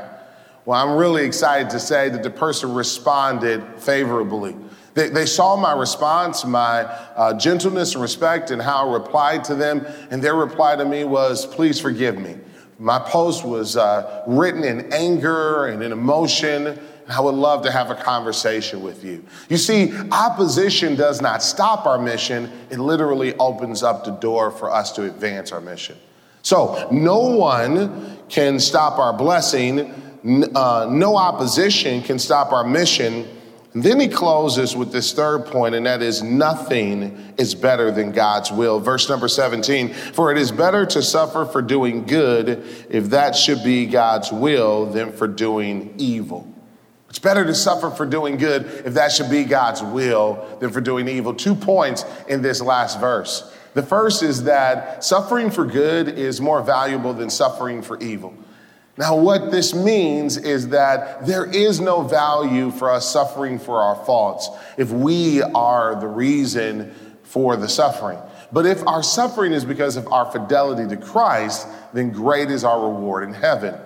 Well, 0.66 0.78
I'm 0.78 0.98
really 0.98 1.24
excited 1.24 1.70
to 1.70 1.80
say 1.80 2.10
that 2.10 2.22
the 2.22 2.28
person 2.28 2.74
responded 2.74 3.64
favorably. 3.78 4.54
They, 4.92 5.08
they 5.08 5.24
saw 5.24 5.56
my 5.56 5.72
response, 5.72 6.44
my 6.44 6.82
uh, 6.82 7.32
gentleness 7.38 7.94
and 7.94 8.02
respect, 8.02 8.50
and 8.50 8.60
how 8.60 8.90
I 8.90 8.92
replied 8.92 9.44
to 9.44 9.54
them. 9.54 9.86
And 10.10 10.20
their 10.20 10.36
reply 10.36 10.76
to 10.76 10.84
me 10.84 11.04
was, 11.04 11.46
Please 11.46 11.80
forgive 11.80 12.18
me. 12.18 12.36
My 12.78 12.98
post 12.98 13.42
was 13.42 13.78
uh, 13.78 14.22
written 14.26 14.64
in 14.64 14.92
anger 14.92 15.64
and 15.68 15.82
in 15.82 15.92
emotion. 15.92 16.78
I 17.08 17.20
would 17.20 17.34
love 17.34 17.62
to 17.64 17.70
have 17.70 17.90
a 17.90 17.94
conversation 17.94 18.82
with 18.82 19.04
you. 19.04 19.24
You 19.48 19.56
see, 19.56 19.92
opposition 20.10 20.94
does 20.96 21.20
not 21.20 21.42
stop 21.42 21.86
our 21.86 21.98
mission, 21.98 22.50
it 22.70 22.78
literally 22.78 23.34
opens 23.36 23.82
up 23.82 24.04
the 24.04 24.12
door 24.12 24.50
for 24.50 24.70
us 24.70 24.92
to 24.92 25.04
advance 25.04 25.52
our 25.52 25.60
mission. 25.60 25.96
So, 26.42 26.88
no 26.90 27.18
one 27.20 28.18
can 28.28 28.58
stop 28.58 28.98
our 28.98 29.12
blessing, 29.12 29.80
uh, 30.54 30.88
no 30.90 31.16
opposition 31.16 32.02
can 32.02 32.18
stop 32.18 32.52
our 32.52 32.64
mission 32.64 33.28
and 33.74 33.82
then 33.82 33.98
he 33.98 34.06
closes 34.06 34.76
with 34.76 34.92
this 34.92 35.12
third 35.12 35.46
point, 35.46 35.74
and 35.74 35.84
that 35.86 36.00
is 36.00 36.22
nothing 36.22 37.34
is 37.36 37.56
better 37.56 37.90
than 37.90 38.12
God's 38.12 38.52
will. 38.52 38.78
Verse 38.78 39.08
number 39.08 39.26
17 39.26 39.92
For 39.92 40.30
it 40.30 40.38
is 40.38 40.52
better 40.52 40.86
to 40.86 41.02
suffer 41.02 41.44
for 41.44 41.60
doing 41.60 42.04
good, 42.04 42.64
if 42.88 43.10
that 43.10 43.34
should 43.34 43.64
be 43.64 43.86
God's 43.86 44.30
will, 44.30 44.86
than 44.86 45.12
for 45.12 45.26
doing 45.26 45.92
evil. 45.98 46.53
It's 47.14 47.20
better 47.20 47.44
to 47.44 47.54
suffer 47.54 47.90
for 47.90 48.06
doing 48.06 48.38
good 48.38 48.64
if 48.84 48.94
that 48.94 49.12
should 49.12 49.30
be 49.30 49.44
God's 49.44 49.80
will 49.80 50.58
than 50.58 50.70
for 50.70 50.80
doing 50.80 51.06
evil. 51.06 51.32
Two 51.32 51.54
points 51.54 52.04
in 52.26 52.42
this 52.42 52.60
last 52.60 52.98
verse. 52.98 53.54
The 53.74 53.84
first 53.84 54.24
is 54.24 54.42
that 54.42 55.04
suffering 55.04 55.52
for 55.52 55.64
good 55.64 56.08
is 56.08 56.40
more 56.40 56.60
valuable 56.60 57.14
than 57.14 57.30
suffering 57.30 57.82
for 57.82 58.00
evil. 58.00 58.34
Now, 58.98 59.14
what 59.14 59.52
this 59.52 59.72
means 59.72 60.36
is 60.36 60.70
that 60.70 61.24
there 61.24 61.44
is 61.44 61.78
no 61.78 62.02
value 62.02 62.72
for 62.72 62.90
us 62.90 63.08
suffering 63.08 63.60
for 63.60 63.80
our 63.80 63.94
faults 64.04 64.50
if 64.76 64.90
we 64.90 65.40
are 65.40 65.94
the 65.94 66.08
reason 66.08 66.92
for 67.22 67.56
the 67.56 67.68
suffering. 67.68 68.18
But 68.50 68.66
if 68.66 68.84
our 68.88 69.04
suffering 69.04 69.52
is 69.52 69.64
because 69.64 69.96
of 69.96 70.08
our 70.08 70.28
fidelity 70.32 70.88
to 70.88 70.96
Christ, 71.00 71.68
then 71.92 72.10
great 72.10 72.50
is 72.50 72.64
our 72.64 72.88
reward 72.88 73.22
in 73.22 73.34
heaven. 73.34 73.78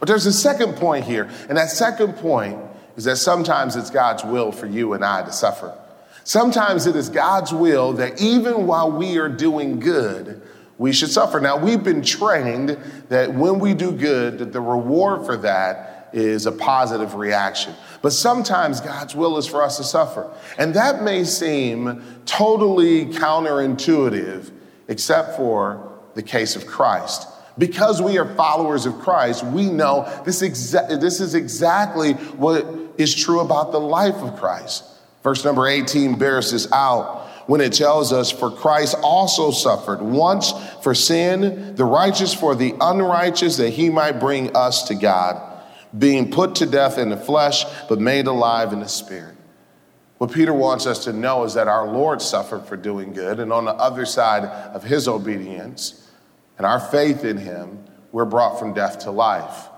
But 0.00 0.08
there's 0.08 0.26
a 0.26 0.32
second 0.32 0.76
point 0.76 1.04
here, 1.04 1.30
and 1.48 1.56
that 1.56 1.70
second 1.70 2.14
point 2.14 2.58
is 2.96 3.04
that 3.04 3.16
sometimes 3.16 3.76
it's 3.76 3.90
God's 3.90 4.24
will 4.24 4.50
for 4.50 4.66
you 4.66 4.94
and 4.94 5.04
I 5.04 5.22
to 5.22 5.32
suffer. 5.32 5.76
Sometimes 6.24 6.86
it 6.86 6.96
is 6.96 7.08
God's 7.08 7.52
will 7.52 7.92
that 7.94 8.20
even 8.20 8.66
while 8.66 8.90
we 8.90 9.18
are 9.18 9.28
doing 9.28 9.78
good, 9.78 10.42
we 10.78 10.92
should 10.92 11.10
suffer. 11.10 11.40
Now, 11.40 11.58
we've 11.58 11.84
been 11.84 12.02
trained 12.02 12.78
that 13.10 13.34
when 13.34 13.58
we 13.58 13.74
do 13.74 13.92
good, 13.92 14.38
that 14.38 14.52
the 14.52 14.60
reward 14.60 15.26
for 15.26 15.36
that 15.38 16.08
is 16.12 16.46
a 16.46 16.52
positive 16.52 17.14
reaction. 17.14 17.74
But 18.02 18.12
sometimes 18.12 18.80
God's 18.80 19.14
will 19.14 19.36
is 19.36 19.46
for 19.46 19.62
us 19.62 19.76
to 19.76 19.84
suffer. 19.84 20.30
And 20.58 20.74
that 20.74 21.02
may 21.02 21.24
seem 21.24 22.02
totally 22.26 23.06
counterintuitive, 23.06 24.50
except 24.88 25.36
for 25.36 25.92
the 26.14 26.22
case 26.22 26.56
of 26.56 26.66
Christ. 26.66 27.28
Because 27.60 28.00
we 28.00 28.16
are 28.16 28.24
followers 28.36 28.86
of 28.86 28.98
Christ, 29.00 29.44
we 29.44 29.66
know 29.66 30.10
this, 30.24 30.40
exa- 30.40 30.98
this 30.98 31.20
is 31.20 31.34
exactly 31.34 32.14
what 32.14 32.66
is 32.96 33.14
true 33.14 33.40
about 33.40 33.70
the 33.70 33.78
life 33.78 34.14
of 34.14 34.40
Christ. 34.40 34.82
Verse 35.22 35.44
number 35.44 35.68
18 35.68 36.18
bears 36.18 36.52
this 36.52 36.72
out 36.72 37.28
when 37.46 37.60
it 37.60 37.74
tells 37.74 38.14
us, 38.14 38.30
For 38.30 38.50
Christ 38.50 38.96
also 39.02 39.50
suffered 39.50 40.00
once 40.00 40.54
for 40.82 40.94
sin, 40.94 41.74
the 41.74 41.84
righteous 41.84 42.32
for 42.32 42.54
the 42.54 42.74
unrighteous, 42.80 43.58
that 43.58 43.68
he 43.68 43.90
might 43.90 44.12
bring 44.12 44.56
us 44.56 44.84
to 44.84 44.94
God, 44.94 45.60
being 45.98 46.30
put 46.30 46.54
to 46.56 46.66
death 46.66 46.96
in 46.96 47.10
the 47.10 47.16
flesh, 47.18 47.66
but 47.90 48.00
made 48.00 48.26
alive 48.26 48.72
in 48.72 48.80
the 48.80 48.88
spirit. 48.88 49.36
What 50.16 50.32
Peter 50.32 50.54
wants 50.54 50.86
us 50.86 51.04
to 51.04 51.12
know 51.12 51.44
is 51.44 51.52
that 51.54 51.68
our 51.68 51.86
Lord 51.86 52.22
suffered 52.22 52.64
for 52.64 52.78
doing 52.78 53.12
good, 53.12 53.38
and 53.38 53.52
on 53.52 53.66
the 53.66 53.74
other 53.74 54.06
side 54.06 54.44
of 54.44 54.82
his 54.82 55.06
obedience 55.06 56.06
and 56.60 56.66
our 56.66 56.78
faith 56.78 57.24
in 57.24 57.38
him, 57.38 57.82
we're 58.12 58.26
brought 58.26 58.58
from 58.58 58.74
death 58.74 58.98
to 59.00 59.10
life. 59.10 59.70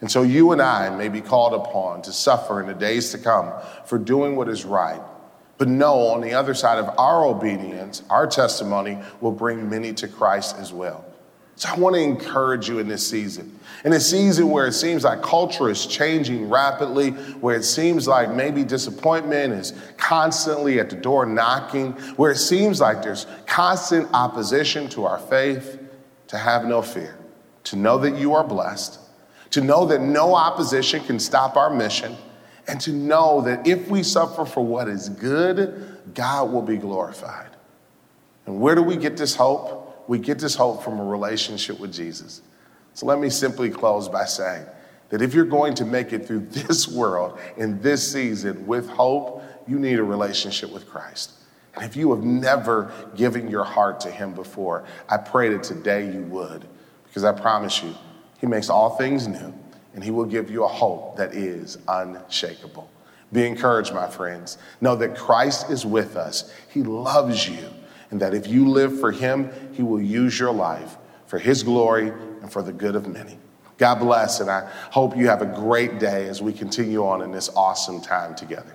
And 0.00 0.10
so 0.10 0.22
you 0.22 0.52
and 0.52 0.62
I 0.62 0.88
may 0.96 1.08
be 1.08 1.20
called 1.20 1.52
upon 1.52 2.00
to 2.02 2.12
suffer 2.12 2.58
in 2.60 2.66
the 2.66 2.74
days 2.74 3.12
to 3.12 3.18
come 3.18 3.52
for 3.84 3.98
doing 3.98 4.34
what 4.34 4.48
is 4.48 4.64
right 4.64 5.02
but 5.62 5.68
know 5.68 6.08
on 6.08 6.20
the 6.20 6.34
other 6.34 6.54
side 6.54 6.78
of 6.78 6.92
our 6.98 7.24
obedience, 7.24 8.02
our 8.10 8.26
testimony 8.26 8.98
will 9.20 9.30
bring 9.30 9.70
many 9.70 9.92
to 9.92 10.08
Christ 10.08 10.56
as 10.58 10.72
well. 10.72 11.04
So 11.54 11.68
I 11.68 11.78
want 11.78 11.94
to 11.94 12.02
encourage 12.02 12.68
you 12.68 12.80
in 12.80 12.88
this 12.88 13.08
season. 13.08 13.60
In 13.84 13.92
a 13.92 14.00
season 14.00 14.50
where 14.50 14.66
it 14.66 14.72
seems 14.72 15.04
like 15.04 15.22
culture 15.22 15.70
is 15.70 15.86
changing 15.86 16.50
rapidly, 16.50 17.10
where 17.10 17.54
it 17.54 17.62
seems 17.62 18.08
like 18.08 18.34
maybe 18.34 18.64
disappointment 18.64 19.52
is 19.52 19.72
constantly 19.98 20.80
at 20.80 20.90
the 20.90 20.96
door 20.96 21.26
knocking, 21.26 21.92
where 22.16 22.32
it 22.32 22.38
seems 22.38 22.80
like 22.80 23.00
there's 23.00 23.28
constant 23.46 24.08
opposition 24.12 24.88
to 24.88 25.04
our 25.04 25.20
faith, 25.20 25.78
to 26.32 26.38
have 26.38 26.64
no 26.64 26.80
fear, 26.80 27.14
to 27.62 27.76
know 27.76 27.98
that 27.98 28.16
you 28.16 28.32
are 28.32 28.42
blessed, 28.42 28.98
to 29.50 29.60
know 29.60 29.84
that 29.84 30.00
no 30.00 30.34
opposition 30.34 31.04
can 31.04 31.18
stop 31.18 31.58
our 31.58 31.68
mission 31.68 32.16
and 32.66 32.80
to 32.80 32.90
know 32.90 33.42
that 33.42 33.66
if 33.66 33.86
we 33.88 34.02
suffer 34.02 34.46
for 34.46 34.64
what 34.64 34.88
is 34.88 35.10
good, 35.10 36.00
God 36.14 36.50
will 36.50 36.62
be 36.62 36.78
glorified. 36.78 37.50
And 38.46 38.62
where 38.62 38.74
do 38.74 38.82
we 38.82 38.96
get 38.96 39.18
this 39.18 39.34
hope? 39.34 40.08
We 40.08 40.18
get 40.18 40.38
this 40.38 40.54
hope 40.54 40.82
from 40.82 40.98
a 40.98 41.04
relationship 41.04 41.78
with 41.78 41.92
Jesus. 41.92 42.40
So 42.94 43.04
let 43.04 43.18
me 43.18 43.28
simply 43.28 43.68
close 43.68 44.08
by 44.08 44.24
saying 44.24 44.64
that 45.10 45.20
if 45.20 45.34
you're 45.34 45.44
going 45.44 45.74
to 45.74 45.84
make 45.84 46.14
it 46.14 46.26
through 46.26 46.40
this 46.50 46.88
world 46.88 47.38
in 47.58 47.78
this 47.82 48.10
season 48.10 48.66
with 48.66 48.88
hope, 48.88 49.42
you 49.68 49.78
need 49.78 49.98
a 49.98 50.02
relationship 50.02 50.72
with 50.72 50.88
Christ. 50.88 51.32
And 51.74 51.84
if 51.84 51.96
you 51.96 52.14
have 52.14 52.24
never 52.24 52.92
given 53.16 53.48
your 53.48 53.64
heart 53.64 54.00
to 54.00 54.10
Him 54.10 54.34
before, 54.34 54.84
I 55.08 55.16
pray 55.16 55.48
that 55.50 55.62
today 55.62 56.12
you 56.12 56.22
would, 56.24 56.66
because 57.06 57.24
I 57.24 57.32
promise 57.32 57.82
you, 57.82 57.94
He 58.40 58.46
makes 58.46 58.68
all 58.68 58.96
things 58.96 59.26
new 59.26 59.54
and 59.94 60.02
he 60.02 60.10
will 60.10 60.24
give 60.24 60.50
you 60.50 60.64
a 60.64 60.68
hope 60.68 61.16
that 61.16 61.34
is 61.34 61.78
unshakable. 61.88 62.90
Be 63.32 63.46
encouraged, 63.46 63.94
my 63.94 64.08
friends. 64.08 64.58
Know 64.80 64.96
that 64.96 65.16
Christ 65.16 65.70
is 65.70 65.86
with 65.86 66.16
us. 66.16 66.52
He 66.70 66.82
loves 66.82 67.48
you, 67.48 67.68
and 68.10 68.20
that 68.20 68.34
if 68.34 68.46
you 68.46 68.68
live 68.68 69.00
for 69.00 69.10
him, 69.10 69.50
he 69.72 69.82
will 69.82 70.00
use 70.00 70.38
your 70.38 70.52
life 70.52 70.96
for 71.26 71.38
his 71.38 71.62
glory 71.62 72.08
and 72.08 72.52
for 72.52 72.62
the 72.62 72.72
good 72.72 72.94
of 72.94 73.08
many. 73.08 73.38
God 73.78 73.96
bless, 73.96 74.40
and 74.40 74.50
I 74.50 74.68
hope 74.90 75.16
you 75.16 75.28
have 75.28 75.42
a 75.42 75.46
great 75.46 75.98
day 75.98 76.28
as 76.28 76.42
we 76.42 76.52
continue 76.52 77.04
on 77.06 77.22
in 77.22 77.32
this 77.32 77.48
awesome 77.50 78.00
time 78.00 78.34
together. 78.34 78.74